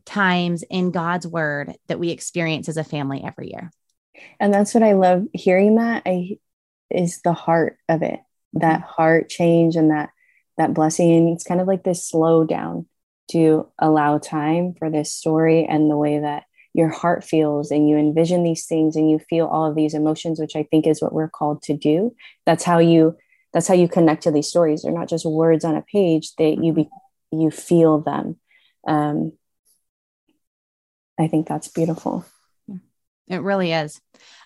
times 0.09 0.65
in 0.71 0.91
God's 0.91 1.27
word 1.27 1.75
that 1.89 1.99
we 1.99 2.11
experience 2.11 2.69
as 2.69 2.79
a 2.79 2.85
family 2.85 3.23
every 3.23 3.51
year. 3.51 3.71
And 4.41 4.53
that's 4.53 4.73
what 4.73 4.83
I 4.83 4.95
love 4.95 5.27
hearing 5.33 5.77
that 5.77 6.03
I 6.07 6.39
is 6.91 7.21
the 7.23 7.35
heart 7.35 7.77
of 7.89 8.03
it. 8.03 8.19
That 8.55 8.81
mm-hmm. 8.81 8.91
heart 8.91 9.29
change 9.29 9.77
and 9.77 9.91
that 9.91 10.11
that 10.59 10.75
blessing. 10.75 11.31
It's 11.31 11.45
kind 11.45 11.61
of 11.61 11.67
like 11.67 11.85
this 11.85 12.07
slow 12.07 12.45
down 12.45 12.87
to 13.31 13.69
allow 13.79 14.19
time 14.19 14.75
for 14.79 14.91
this 14.91 15.13
story 15.13 15.65
and 15.65 15.91
the 15.91 15.97
way 15.97 16.19
that 16.19 16.45
your 16.75 16.89
heart 16.89 17.25
feels 17.25 17.71
and 17.71 17.89
you 17.89 17.97
envision 17.97 18.43
these 18.43 18.67
things 18.67 18.97
and 18.97 19.11
you 19.11 19.19
feel 19.19 19.47
all 19.47 19.69
of 19.69 19.75
these 19.75 19.95
emotions 19.95 20.39
which 20.39 20.55
i 20.55 20.63
think 20.63 20.87
is 20.87 21.03
what 21.03 21.13
we're 21.13 21.29
called 21.29 21.63
to 21.63 21.77
do. 21.77 22.15
That's 22.47 22.65
how 22.65 22.79
you 22.79 23.17
that's 23.53 23.67
how 23.67 23.75
you 23.75 23.89
connect 23.89 24.25
to 24.25 24.31
these 24.31 24.49
stories. 24.49 24.83
They're 24.83 24.93
not 24.93 25.09
just 25.09 25.25
words 25.25 25.65
on 25.65 25.75
a 25.75 25.83
page 25.83 26.35
that 26.37 26.63
you 26.63 26.73
be 26.73 26.89
you 27.33 27.51
feel 27.51 28.01
them. 28.01 28.37
Um, 28.87 29.33
i 31.19 31.27
think 31.27 31.49
that's 31.49 31.69
beautiful. 31.69 32.25
It 33.29 33.43
really 33.43 33.73
is 33.73 34.01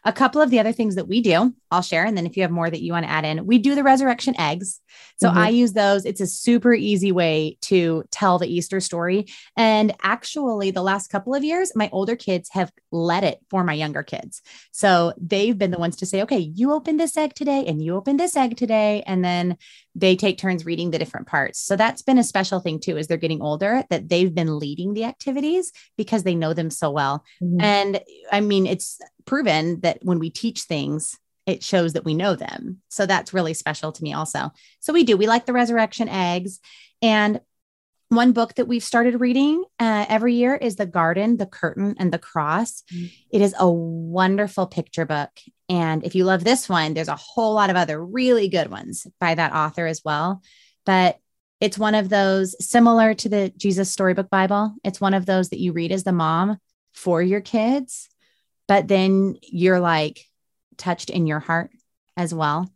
a 0.04 0.12
couple 0.12 0.40
of 0.40 0.50
the 0.50 0.58
other 0.58 0.72
things 0.72 0.96
that 0.96 1.08
we 1.08 1.20
do, 1.20 1.54
I'll 1.70 1.82
share. 1.82 2.04
And 2.04 2.16
then 2.16 2.26
if 2.26 2.36
you 2.36 2.42
have 2.42 2.50
more 2.50 2.68
that 2.68 2.82
you 2.82 2.92
want 2.92 3.06
to 3.06 3.10
add 3.10 3.24
in, 3.24 3.46
we 3.46 3.58
do 3.58 3.74
the 3.74 3.84
resurrection 3.84 4.38
eggs. 4.38 4.80
So 5.16 5.28
mm-hmm. 5.28 5.38
I 5.38 5.48
use 5.48 5.72
those. 5.72 6.04
It's 6.04 6.20
a 6.20 6.26
super 6.26 6.74
easy 6.74 7.12
way 7.12 7.56
to 7.62 8.04
tell 8.10 8.38
the 8.38 8.52
Easter 8.52 8.80
story. 8.80 9.26
And 9.56 9.94
actually, 10.02 10.70
the 10.70 10.82
last 10.82 11.08
couple 11.08 11.34
of 11.34 11.44
years, 11.44 11.76
my 11.76 11.88
older 11.92 12.16
kids 12.16 12.50
have 12.52 12.72
led 12.90 13.24
it 13.24 13.38
for 13.48 13.64
my 13.64 13.74
younger 13.74 14.02
kids. 14.02 14.42
So 14.72 15.12
they've 15.20 15.56
been 15.56 15.70
the 15.70 15.78
ones 15.78 15.96
to 15.96 16.06
say, 16.06 16.22
okay, 16.22 16.38
you 16.38 16.72
open 16.72 16.96
this 16.96 17.16
egg 17.16 17.34
today 17.34 17.64
and 17.66 17.82
you 17.82 17.94
open 17.94 18.16
this 18.16 18.36
egg 18.36 18.56
today. 18.56 19.02
And 19.06 19.24
then 19.24 19.56
they 19.94 20.16
take 20.16 20.38
turns 20.38 20.64
reading 20.64 20.90
the 20.90 20.98
different 20.98 21.26
parts. 21.26 21.58
So 21.58 21.76
that's 21.76 22.02
been 22.02 22.18
a 22.18 22.24
special 22.24 22.60
thing 22.60 22.80
too, 22.80 22.96
as 22.96 23.06
they're 23.06 23.16
getting 23.16 23.42
older, 23.42 23.84
that 23.90 24.08
they've 24.08 24.34
been 24.34 24.58
leading 24.58 24.94
the 24.94 25.04
activities 25.04 25.72
because 25.96 26.22
they 26.22 26.34
know 26.34 26.54
them 26.54 26.70
so 26.70 26.90
well. 26.90 27.24
Mm-hmm. 27.42 27.60
And 27.60 28.00
I 28.30 28.40
mean, 28.40 28.66
it's 28.66 28.98
proven 29.26 29.80
that 29.80 29.98
when 30.02 30.18
we 30.18 30.30
teach 30.30 30.62
things, 30.62 31.18
it 31.44 31.62
shows 31.62 31.92
that 31.92 32.04
we 32.04 32.14
know 32.14 32.36
them. 32.36 32.78
So 32.88 33.04
that's 33.04 33.34
really 33.34 33.54
special 33.54 33.92
to 33.92 34.02
me 34.02 34.14
also. 34.14 34.52
So 34.80 34.92
we 34.92 35.04
do, 35.04 35.16
we 35.16 35.26
like 35.26 35.44
the 35.44 35.52
resurrection 35.52 36.08
eggs. 36.08 36.60
And 37.02 37.40
one 38.12 38.32
book 38.32 38.54
that 38.54 38.68
we've 38.68 38.84
started 38.84 39.20
reading 39.20 39.64
uh, 39.78 40.06
every 40.08 40.34
year 40.34 40.54
is 40.54 40.76
The 40.76 40.86
Garden, 40.86 41.36
The 41.36 41.46
Curtain, 41.46 41.96
and 41.98 42.12
the 42.12 42.18
Cross. 42.18 42.84
Mm-hmm. 42.92 43.06
It 43.30 43.42
is 43.42 43.54
a 43.58 43.70
wonderful 43.70 44.66
picture 44.66 45.06
book. 45.06 45.30
And 45.68 46.04
if 46.04 46.14
you 46.14 46.24
love 46.24 46.44
this 46.44 46.68
one, 46.68 46.94
there's 46.94 47.08
a 47.08 47.16
whole 47.16 47.54
lot 47.54 47.70
of 47.70 47.76
other 47.76 48.04
really 48.04 48.48
good 48.48 48.70
ones 48.70 49.06
by 49.20 49.34
that 49.34 49.52
author 49.52 49.86
as 49.86 50.02
well. 50.04 50.42
But 50.86 51.18
it's 51.60 51.78
one 51.78 51.94
of 51.94 52.08
those 52.08 52.56
similar 52.64 53.14
to 53.14 53.28
the 53.28 53.52
Jesus 53.56 53.90
Storybook 53.90 54.28
Bible. 54.28 54.74
It's 54.84 55.00
one 55.00 55.14
of 55.14 55.26
those 55.26 55.50
that 55.50 55.60
you 55.60 55.72
read 55.72 55.92
as 55.92 56.04
the 56.04 56.12
mom 56.12 56.58
for 56.92 57.22
your 57.22 57.40
kids 57.40 58.08
but 58.72 58.88
then 58.88 59.36
you're 59.42 59.80
like 59.80 60.24
touched 60.76 61.10
in 61.10 61.26
your 61.26 61.40
heart 61.40 61.70
as 62.16 62.32
well. 62.32 62.72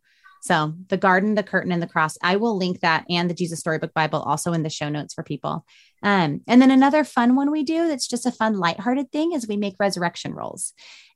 So 0.47 0.75
the 0.89 0.97
garden, 0.97 1.35
the 1.35 1.43
curtain, 1.43 1.73
and 1.73 1.83
the 1.83 1.89
cross. 1.89 2.17
I 2.23 2.37
will 2.37 2.57
link 2.57 2.81
that 2.81 3.05
and 3.11 3.29
the 3.29 3.35
Jesus 3.35 3.59
Storybook 3.59 3.93
Bible 3.93 4.21
also 4.21 4.53
in 4.53 4.63
the 4.63 4.71
show 4.71 4.89
notes 4.89 5.13
for 5.13 5.25
people. 5.25 5.67
Um, 6.03 6.43
and 6.47 6.61
then 6.61 6.71
another 6.71 7.05
fun 7.05 7.37
one 7.37 7.51
we 7.51 7.65
do 7.65 7.89
that's 7.89 8.07
just 8.07 8.27
a 8.27 8.33
fun, 8.33 8.59
lighthearted 8.59 9.11
thing 9.11 9.33
is 9.33 9.49
we 9.49 9.57
make 9.57 9.75
resurrection 9.79 10.33
rolls. 10.33 10.73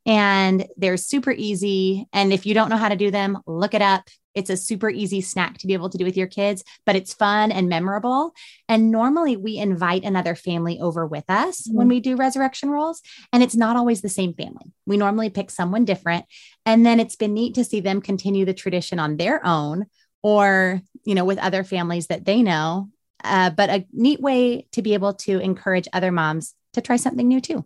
And 0.06 0.66
they're 0.76 0.96
super 0.96 1.30
easy. 1.30 2.06
And 2.12 2.32
if 2.32 2.46
you 2.46 2.54
don't 2.54 2.70
know 2.70 2.76
how 2.76 2.88
to 2.88 2.96
do 2.96 3.10
them, 3.10 3.38
look 3.46 3.74
it 3.74 3.82
up. 3.82 4.08
It's 4.34 4.50
a 4.50 4.56
super 4.56 4.88
easy 4.88 5.20
snack 5.20 5.58
to 5.58 5.66
be 5.66 5.74
able 5.74 5.90
to 5.90 5.98
do 5.98 6.04
with 6.04 6.16
your 6.16 6.26
kids, 6.26 6.62
but 6.86 6.96
it's 6.96 7.12
fun 7.12 7.50
and 7.50 7.68
memorable. 7.68 8.32
And 8.68 8.90
normally 8.90 9.36
we 9.36 9.58
invite 9.58 10.04
another 10.04 10.34
family 10.34 10.78
over 10.80 11.06
with 11.06 11.24
us 11.28 11.62
mm-hmm. 11.62 11.76
when 11.76 11.88
we 11.88 12.00
do 12.00 12.16
resurrection 12.16 12.70
rolls. 12.70 13.02
And 13.32 13.42
it's 13.42 13.56
not 13.56 13.76
always 13.76 14.02
the 14.02 14.08
same 14.08 14.32
family. 14.34 14.72
We 14.86 14.96
normally 14.96 15.30
pick 15.30 15.50
someone 15.50 15.84
different. 15.84 16.26
And 16.64 16.86
then 16.86 17.00
it's 17.00 17.16
been 17.16 17.34
neat 17.34 17.54
to 17.56 17.64
see 17.64 17.80
them 17.80 18.00
continue 18.00 18.44
the 18.44 18.54
tradition 18.54 18.98
on 18.98 19.16
their 19.16 19.44
own 19.44 19.86
or, 20.22 20.80
you 21.04 21.14
know, 21.14 21.24
with 21.24 21.38
other 21.38 21.64
families 21.64 22.06
that 22.06 22.24
they 22.24 22.42
know. 22.42 22.88
Uh, 23.22 23.50
but 23.50 23.70
a 23.70 23.86
neat 23.92 24.20
way 24.20 24.66
to 24.72 24.82
be 24.82 24.94
able 24.94 25.14
to 25.14 25.38
encourage 25.38 25.88
other 25.92 26.12
moms 26.12 26.54
to 26.72 26.80
try 26.80 26.96
something 26.96 27.26
new 27.26 27.40
too. 27.40 27.64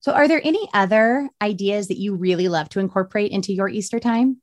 So, 0.00 0.12
are 0.12 0.28
there 0.28 0.40
any 0.44 0.68
other 0.72 1.28
ideas 1.42 1.88
that 1.88 1.98
you 1.98 2.14
really 2.14 2.48
love 2.48 2.68
to 2.70 2.80
incorporate 2.80 3.32
into 3.32 3.52
your 3.52 3.68
Easter 3.68 3.98
time? 3.98 4.40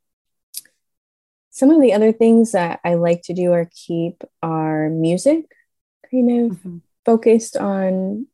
Some 1.52 1.70
of 1.70 1.82
the 1.82 1.94
other 1.94 2.12
things 2.12 2.54
that 2.54 2.80
I 2.84 2.96
like 2.96 3.22
to 3.24 3.34
do 3.34 3.52
or 3.52 3.70
keep 3.74 4.24
are 4.42 4.90
music, 4.90 5.46
kind 6.10 6.52
of 6.52 6.58
mm-hmm. 6.58 6.78
focused 7.06 7.56
on 7.56 8.28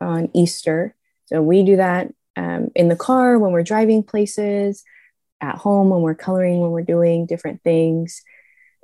on 0.00 0.30
Easter. 0.34 0.94
So 1.26 1.40
we 1.40 1.62
do 1.62 1.76
that 1.76 2.12
um, 2.36 2.70
in 2.74 2.88
the 2.88 2.96
car 2.96 3.38
when 3.38 3.52
we're 3.52 3.62
driving 3.62 4.02
places, 4.02 4.84
at 5.40 5.56
home 5.56 5.90
when 5.90 6.02
we're 6.02 6.14
coloring, 6.14 6.60
when 6.60 6.70
we're 6.70 6.82
doing 6.82 7.26
different 7.26 7.62
things. 7.62 8.22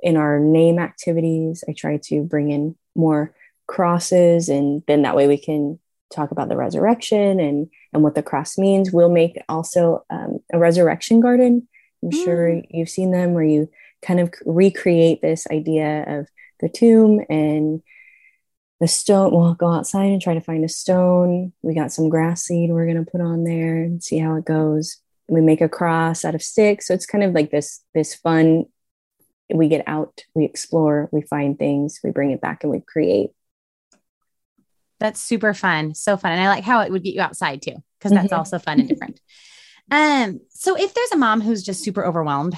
In 0.03 0.17
our 0.17 0.39
name 0.39 0.79
activities, 0.79 1.63
I 1.67 1.73
try 1.73 1.97
to 2.03 2.23
bring 2.23 2.51
in 2.51 2.75
more 2.95 3.33
crosses, 3.67 4.49
and 4.49 4.83
then 4.87 5.01
that 5.03 5.15
way 5.15 5.27
we 5.27 5.37
can 5.37 5.79
talk 6.13 6.31
about 6.31 6.49
the 6.49 6.57
resurrection 6.57 7.39
and 7.39 7.69
and 7.93 8.03
what 8.03 8.15
the 8.15 8.23
cross 8.23 8.57
means. 8.57 8.91
We'll 8.91 9.09
make 9.09 9.41
also 9.49 10.05
um, 10.09 10.39
a 10.51 10.59
resurrection 10.59 11.19
garden. 11.19 11.67
I'm 12.03 12.11
mm. 12.11 12.23
sure 12.23 12.61
you've 12.69 12.89
seen 12.89 13.11
them 13.11 13.33
where 13.33 13.43
you 13.43 13.69
kind 14.01 14.19
of 14.19 14.33
recreate 14.45 15.21
this 15.21 15.47
idea 15.49 16.03
of 16.07 16.27
the 16.59 16.69
tomb 16.69 17.21
and 17.29 17.81
the 18.79 18.87
stone. 18.87 19.31
We'll 19.33 19.53
go 19.53 19.69
outside 19.69 20.11
and 20.11 20.21
try 20.21 20.33
to 20.33 20.41
find 20.41 20.65
a 20.65 20.69
stone. 20.69 21.53
We 21.61 21.73
got 21.73 21.91
some 21.91 22.09
grass 22.09 22.43
seed 22.43 22.69
we're 22.69 22.85
going 22.85 23.03
to 23.03 23.09
put 23.09 23.21
on 23.21 23.43
there 23.43 23.83
and 23.83 24.03
see 24.03 24.19
how 24.19 24.35
it 24.35 24.45
goes. 24.45 24.97
We 25.27 25.41
make 25.41 25.61
a 25.61 25.69
cross 25.69 26.25
out 26.25 26.35
of 26.35 26.43
sticks. 26.43 26.87
So 26.87 26.93
it's 26.93 27.05
kind 27.05 27.23
of 27.23 27.33
like 27.33 27.49
this 27.49 27.81
this 27.95 28.13
fun. 28.13 28.65
We 29.53 29.67
get 29.67 29.83
out, 29.87 30.21
we 30.33 30.45
explore, 30.45 31.09
we 31.11 31.21
find 31.21 31.57
things, 31.57 31.99
we 32.03 32.11
bring 32.11 32.31
it 32.31 32.41
back, 32.41 32.63
and 32.63 32.71
we 32.71 32.81
create. 32.81 33.31
That's 34.99 35.21
super 35.21 35.53
fun. 35.53 35.95
So 35.95 36.17
fun. 36.17 36.31
And 36.31 36.41
I 36.41 36.47
like 36.47 36.63
how 36.63 36.81
it 36.81 36.91
would 36.91 37.03
get 37.03 37.13
you 37.13 37.21
outside 37.21 37.61
too, 37.61 37.75
because 37.99 38.11
that's 38.11 38.27
mm-hmm. 38.27 38.35
also 38.35 38.59
fun 38.59 38.79
and 38.79 38.89
different. 38.89 39.19
Um, 39.91 40.39
so 40.49 40.77
if 40.77 40.93
there's 40.93 41.11
a 41.11 41.17
mom 41.17 41.41
who's 41.41 41.61
just 41.61 41.83
super 41.83 42.05
overwhelmed, 42.05 42.55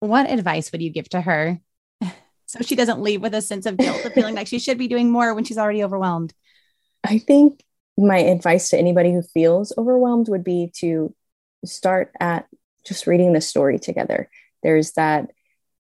what 0.00 0.30
advice 0.30 0.70
would 0.72 0.82
you 0.82 0.90
give 0.90 1.08
to 1.08 1.20
her 1.20 1.58
so 2.46 2.60
she 2.60 2.76
doesn't 2.76 3.00
leave 3.00 3.22
with 3.22 3.34
a 3.34 3.40
sense 3.40 3.64
of 3.64 3.78
guilt 3.78 4.04
of 4.04 4.12
feeling 4.12 4.34
like 4.34 4.46
she 4.46 4.58
should 4.58 4.76
be 4.76 4.86
doing 4.86 5.10
more 5.10 5.34
when 5.34 5.44
she's 5.44 5.56
already 5.56 5.82
overwhelmed? 5.82 6.34
I 7.02 7.18
think 7.18 7.64
my 7.96 8.18
advice 8.18 8.70
to 8.70 8.78
anybody 8.78 9.12
who 9.12 9.22
feels 9.22 9.72
overwhelmed 9.76 10.28
would 10.28 10.44
be 10.44 10.70
to 10.76 11.14
start 11.64 12.12
at 12.20 12.46
just 12.84 13.06
reading 13.06 13.32
the 13.32 13.40
story 13.40 13.78
together. 13.78 14.30
There's 14.62 14.92
that 14.92 15.30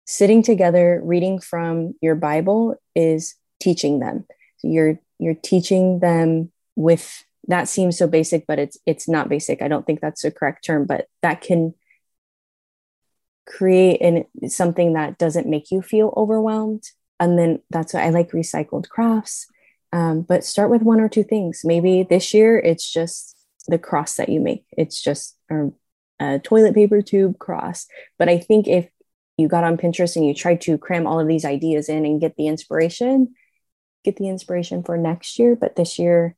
sitting 0.06 0.42
together, 0.42 1.00
reading 1.04 1.40
from 1.40 1.94
your 2.00 2.14
Bible 2.14 2.76
is 2.94 3.34
teaching 3.60 3.98
them. 4.00 4.26
So 4.58 4.68
you're 4.68 4.98
you're 5.18 5.34
teaching 5.34 6.00
them 6.00 6.52
with 6.76 7.24
that 7.48 7.68
seems 7.68 7.96
so 7.96 8.06
basic 8.06 8.46
but 8.46 8.58
it's 8.58 8.76
it's 8.86 9.08
not 9.08 9.28
basic 9.28 9.62
i 9.62 9.68
don't 9.68 9.86
think 9.86 10.00
that's 10.00 10.22
the 10.22 10.30
correct 10.30 10.64
term 10.64 10.84
but 10.84 11.06
that 11.22 11.40
can 11.40 11.74
create 13.46 14.00
an, 14.02 14.24
something 14.48 14.94
that 14.94 15.18
doesn't 15.18 15.46
make 15.46 15.70
you 15.70 15.80
feel 15.80 16.12
overwhelmed 16.16 16.82
and 17.20 17.38
then 17.38 17.60
that's 17.70 17.94
why 17.94 18.04
i 18.04 18.10
like 18.10 18.30
recycled 18.32 18.88
crafts 18.88 19.46
Um, 19.92 20.22
but 20.22 20.44
start 20.44 20.70
with 20.70 20.82
one 20.82 21.00
or 21.00 21.08
two 21.08 21.24
things. 21.24 21.62
Maybe 21.64 22.02
this 22.02 22.34
year 22.34 22.58
it's 22.58 22.92
just 22.92 23.36
the 23.68 23.78
cross 23.78 24.16
that 24.16 24.28
you 24.28 24.40
make. 24.40 24.64
It's 24.76 25.00
just 25.00 25.38
a 26.20 26.38
toilet 26.40 26.74
paper 26.74 27.02
tube 27.02 27.38
cross. 27.38 27.86
But 28.18 28.28
I 28.28 28.38
think 28.38 28.66
if 28.68 28.88
you 29.36 29.48
got 29.48 29.64
on 29.64 29.76
Pinterest 29.76 30.16
and 30.16 30.26
you 30.26 30.34
tried 30.34 30.62
to 30.62 30.78
cram 30.78 31.06
all 31.06 31.20
of 31.20 31.28
these 31.28 31.44
ideas 31.44 31.88
in 31.88 32.06
and 32.06 32.20
get 32.20 32.36
the 32.36 32.46
inspiration, 32.46 33.34
get 34.04 34.16
the 34.16 34.28
inspiration 34.28 34.82
for 34.82 34.96
next 34.96 35.38
year. 35.38 35.56
But 35.56 35.76
this 35.76 35.98
year, 35.98 36.34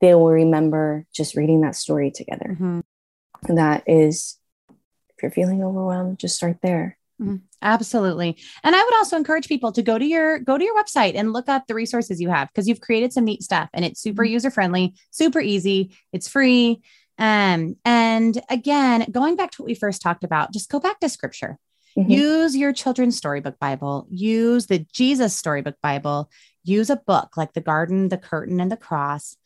they 0.00 0.14
will 0.14 0.30
remember 0.30 1.06
just 1.14 1.36
reading 1.36 1.62
that 1.62 1.76
story 1.76 2.10
together. 2.10 2.56
Mm-hmm. 2.58 3.54
That 3.54 3.84
is, 3.86 4.38
if 4.70 5.22
you're 5.22 5.30
feeling 5.30 5.62
overwhelmed, 5.62 6.18
just 6.18 6.36
start 6.36 6.58
there. 6.62 6.98
Mm-hmm. 7.20 7.36
Absolutely. 7.62 8.36
And 8.62 8.76
I 8.76 8.82
would 8.82 8.94
also 8.94 9.16
encourage 9.16 9.48
people 9.48 9.72
to 9.72 9.82
go 9.82 9.98
to 9.98 10.04
your 10.04 10.38
go 10.38 10.58
to 10.58 10.64
your 10.64 10.76
website 10.76 11.14
and 11.16 11.32
look 11.32 11.48
up 11.48 11.66
the 11.66 11.74
resources 11.74 12.20
you 12.20 12.28
have 12.28 12.48
because 12.48 12.68
you've 12.68 12.82
created 12.82 13.12
some 13.12 13.24
neat 13.24 13.42
stuff 13.42 13.70
and 13.72 13.84
it's 13.84 14.00
super 14.00 14.22
mm-hmm. 14.22 14.34
user 14.34 14.50
friendly, 14.50 14.94
super 15.10 15.40
easy, 15.40 15.96
it's 16.12 16.28
free. 16.28 16.82
Um, 17.18 17.76
and 17.84 18.38
again, 18.50 19.06
going 19.10 19.36
back 19.36 19.52
to 19.52 19.62
what 19.62 19.68
we 19.68 19.74
first 19.74 20.02
talked 20.02 20.24
about, 20.24 20.52
just 20.52 20.68
go 20.68 20.78
back 20.78 21.00
to 21.00 21.08
scripture. 21.08 21.58
Mm-hmm. 21.96 22.10
Use 22.10 22.56
your 22.56 22.72
children's 22.72 23.16
storybook 23.16 23.58
Bible, 23.58 24.06
use 24.10 24.66
the 24.66 24.86
Jesus 24.92 25.34
storybook 25.34 25.76
Bible, 25.82 26.30
use 26.62 26.90
a 26.90 26.96
book 26.96 27.36
like 27.36 27.54
The 27.54 27.60
Garden, 27.60 28.08
The 28.08 28.18
Curtain, 28.18 28.60
and 28.60 28.70
The 28.70 28.76
Cross. 28.76 29.36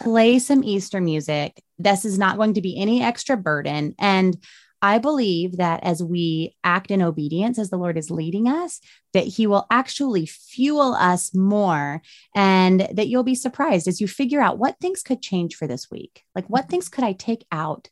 Play 0.00 0.38
some 0.38 0.64
Easter 0.64 1.00
music. 1.00 1.62
This 1.78 2.04
is 2.04 2.18
not 2.18 2.36
going 2.36 2.54
to 2.54 2.62
be 2.62 2.78
any 2.78 3.02
extra 3.02 3.36
burden. 3.36 3.94
And 3.98 4.38
I 4.80 4.98
believe 4.98 5.56
that 5.56 5.82
as 5.82 6.02
we 6.02 6.56
act 6.62 6.90
in 6.90 7.02
obedience 7.02 7.58
as 7.58 7.68
the 7.68 7.76
Lord 7.76 7.98
is 7.98 8.12
leading 8.12 8.48
us, 8.48 8.80
that 9.12 9.26
He 9.26 9.46
will 9.46 9.66
actually 9.70 10.24
fuel 10.26 10.94
us 10.94 11.34
more 11.34 12.00
and 12.34 12.88
that 12.92 13.08
you'll 13.08 13.24
be 13.24 13.34
surprised 13.34 13.88
as 13.88 14.00
you 14.00 14.06
figure 14.06 14.40
out 14.40 14.58
what 14.58 14.78
things 14.80 15.02
could 15.02 15.20
change 15.20 15.56
for 15.56 15.66
this 15.66 15.90
week. 15.90 16.22
Like, 16.34 16.46
what 16.48 16.62
mm-hmm. 16.62 16.70
things 16.70 16.88
could 16.88 17.04
I 17.04 17.12
take 17.12 17.44
out 17.50 17.88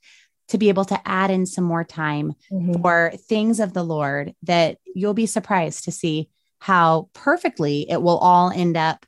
to 0.48 0.58
be 0.58 0.68
able 0.68 0.84
to 0.84 1.00
add 1.08 1.30
in 1.30 1.46
some 1.46 1.64
more 1.64 1.84
time 1.84 2.34
mm-hmm. 2.50 2.80
for 2.80 3.12
things 3.16 3.60
of 3.60 3.72
the 3.72 3.82
Lord 3.82 4.34
that 4.42 4.78
you'll 4.94 5.14
be 5.14 5.26
surprised 5.26 5.84
to 5.84 5.92
see 5.92 6.28
how 6.60 7.08
perfectly 7.12 7.90
it 7.90 8.00
will 8.00 8.18
all 8.18 8.50
end 8.50 8.76
up 8.76 9.04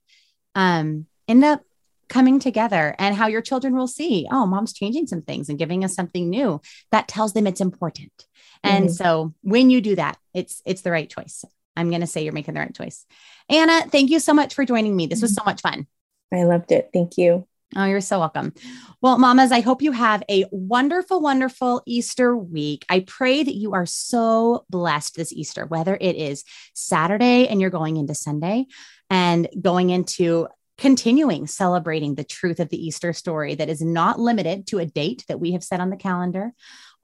um 0.55 1.07
end 1.29 1.45
up 1.45 1.63
coming 2.09 2.39
together 2.39 2.95
and 2.99 3.15
how 3.15 3.27
your 3.27 3.43
children 3.43 3.77
will 3.77 3.87
see, 3.87 4.27
oh, 4.31 4.47
mom's 4.47 4.73
changing 4.73 5.07
some 5.07 5.23
things 5.23 5.49
and 5.49 5.59
giving 5.59 5.85
us 5.85 5.95
something 5.95 6.29
new 6.29 6.61
that 6.91 7.09
tells 7.09 7.33
them 7.33 7.47
it's 7.47 7.61
important. 7.61 8.27
And 8.65 8.87
mm-hmm. 8.87 8.93
so 8.93 9.35
when 9.43 9.71
you 9.71 9.81
do 9.81 9.97
that, 9.97 10.17
it's 10.35 10.63
it's 10.67 10.83
the 10.83 10.91
right 10.91 11.09
choice. 11.09 11.45
I'm 11.77 11.91
going 11.91 12.01
to 12.01 12.07
say 12.07 12.25
you're 12.25 12.33
making 12.33 12.55
the 12.55 12.61
right 12.61 12.75
choice. 12.75 13.07
Anna, 13.49 13.89
thank 13.89 14.11
you 14.11 14.19
so 14.19 14.35
much 14.35 14.55
for 14.55 14.65
joining 14.65 14.97
me. 14.97 15.07
This 15.07 15.23
was 15.23 15.35
so 15.35 15.45
much 15.45 15.61
fun. 15.61 15.87
I 16.33 16.43
loved 16.43 16.73
it. 16.73 16.91
Thank 16.93 17.17
you. 17.17 17.47
Oh, 17.77 17.85
you're 17.85 18.01
so 18.01 18.19
welcome. 18.19 18.55
Well, 19.03 19.19
mamas, 19.19 19.53
I 19.53 19.61
hope 19.61 19.83
you 19.83 19.93
have 19.93 20.23
a 20.31 20.47
wonderful, 20.51 21.21
wonderful 21.21 21.83
Easter 21.87 22.37
week. 22.37 22.87
I 22.89 23.01
pray 23.01 23.43
that 23.43 23.55
you 23.55 23.75
are 23.75 23.85
so 23.85 24.65
blessed 24.71 25.17
this 25.17 25.33
Easter, 25.33 25.67
whether 25.67 25.97
it 26.01 26.17
is 26.17 26.45
Saturday 26.73 27.47
and 27.47 27.61
you're 27.61 27.69
going 27.69 27.99
into 27.99 28.15
Sunday 28.15 28.67
and 29.11 29.49
going 29.61 29.91
into 29.91 30.49
continuing 30.79 31.47
celebrating 31.47 32.15
the 32.15 32.25
truth 32.25 32.61
of 32.61 32.71
the 32.71 32.83
Easter 32.83 33.13
story 33.13 33.55
that 33.57 33.69
is 33.69 33.83
not 33.83 34.19
limited 34.19 34.67
to 34.69 34.79
a 34.79 34.87
date 34.87 35.25
that 35.29 35.41
we 35.41 35.53
have 35.53 35.65
set 35.65 35.81
on 35.81 35.91
the 35.91 35.97
calendar. 35.97 36.53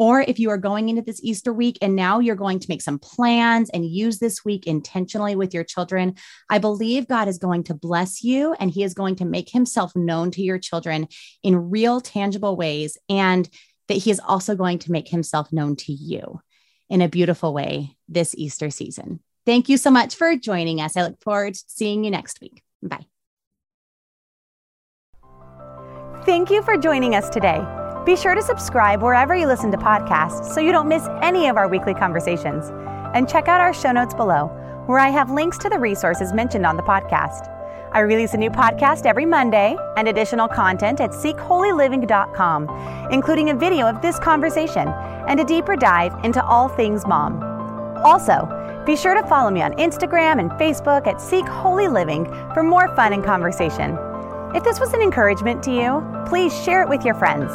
Or 0.04 0.20
if 0.20 0.38
you 0.38 0.50
are 0.50 0.58
going 0.58 0.90
into 0.90 1.00
this 1.00 1.18
Easter 1.22 1.50
week 1.50 1.78
and 1.80 1.96
now 1.96 2.18
you're 2.18 2.36
going 2.36 2.58
to 2.58 2.66
make 2.68 2.82
some 2.82 2.98
plans 2.98 3.70
and 3.70 3.86
use 3.86 4.18
this 4.18 4.44
week 4.44 4.66
intentionally 4.66 5.34
with 5.34 5.54
your 5.54 5.64
children, 5.64 6.16
I 6.50 6.58
believe 6.58 7.08
God 7.08 7.26
is 7.26 7.38
going 7.38 7.64
to 7.64 7.74
bless 7.74 8.22
you 8.22 8.52
and 8.60 8.70
He 8.70 8.82
is 8.82 8.92
going 8.92 9.16
to 9.16 9.24
make 9.24 9.48
Himself 9.48 9.96
known 9.96 10.30
to 10.32 10.42
your 10.42 10.58
children 10.58 11.08
in 11.42 11.70
real, 11.70 12.02
tangible 12.02 12.54
ways. 12.54 12.98
And 13.08 13.48
that 13.88 13.94
He 13.94 14.10
is 14.10 14.20
also 14.20 14.54
going 14.54 14.78
to 14.80 14.92
make 14.92 15.08
Himself 15.08 15.50
known 15.54 15.74
to 15.76 15.92
you 15.94 16.42
in 16.90 17.00
a 17.00 17.08
beautiful 17.08 17.54
way 17.54 17.96
this 18.06 18.34
Easter 18.36 18.68
season. 18.68 19.20
Thank 19.46 19.70
you 19.70 19.78
so 19.78 19.90
much 19.90 20.16
for 20.16 20.36
joining 20.36 20.82
us. 20.82 20.98
I 20.98 21.02
look 21.04 21.22
forward 21.22 21.54
to 21.54 21.64
seeing 21.66 22.04
you 22.04 22.10
next 22.10 22.42
week. 22.42 22.62
Bye. 22.82 23.06
Thank 26.26 26.50
you 26.50 26.62
for 26.62 26.76
joining 26.76 27.14
us 27.14 27.30
today. 27.30 27.64
Be 28.04 28.16
sure 28.16 28.34
to 28.34 28.42
subscribe 28.42 29.00
wherever 29.00 29.34
you 29.34 29.46
listen 29.46 29.70
to 29.70 29.78
podcasts 29.78 30.52
so 30.52 30.60
you 30.60 30.72
don't 30.72 30.88
miss 30.88 31.08
any 31.22 31.48
of 31.48 31.56
our 31.56 31.68
weekly 31.68 31.94
conversations. 31.94 32.70
And 33.14 33.26
check 33.26 33.48
out 33.48 33.62
our 33.62 33.72
show 33.72 33.92
notes 33.92 34.12
below, 34.12 34.48
where 34.84 34.98
I 34.98 35.08
have 35.08 35.30
links 35.30 35.56
to 35.58 35.70
the 35.70 35.78
resources 35.78 36.34
mentioned 36.34 36.66
on 36.66 36.76
the 36.76 36.82
podcast. 36.82 37.50
I 37.92 38.00
release 38.00 38.34
a 38.34 38.36
new 38.36 38.50
podcast 38.50 39.06
every 39.06 39.24
Monday 39.24 39.74
and 39.96 40.06
additional 40.06 40.48
content 40.48 41.00
at 41.00 41.12
seekholyliving.com, 41.12 43.08
including 43.10 43.48
a 43.48 43.54
video 43.54 43.86
of 43.86 44.02
this 44.02 44.18
conversation 44.18 44.88
and 45.26 45.40
a 45.40 45.44
deeper 45.44 45.74
dive 45.74 46.12
into 46.24 46.44
all 46.44 46.68
things 46.68 47.06
mom. 47.06 47.42
Also, 48.04 48.82
be 48.84 48.96
sure 48.96 49.14
to 49.14 49.26
follow 49.28 49.50
me 49.50 49.62
on 49.62 49.72
Instagram 49.74 50.40
and 50.40 50.50
Facebook 50.52 51.06
at 51.06 51.22
Seek 51.22 51.48
Holy 51.48 51.88
Living 51.88 52.26
for 52.52 52.62
more 52.62 52.94
fun 52.94 53.14
and 53.14 53.24
conversation. 53.24 53.96
If 54.54 54.62
this 54.62 54.78
was 54.78 54.92
an 54.92 55.00
encouragement 55.00 55.62
to 55.62 55.70
you, 55.70 56.06
please 56.28 56.52
share 56.64 56.82
it 56.82 56.88
with 56.90 57.02
your 57.02 57.14
friends. 57.14 57.50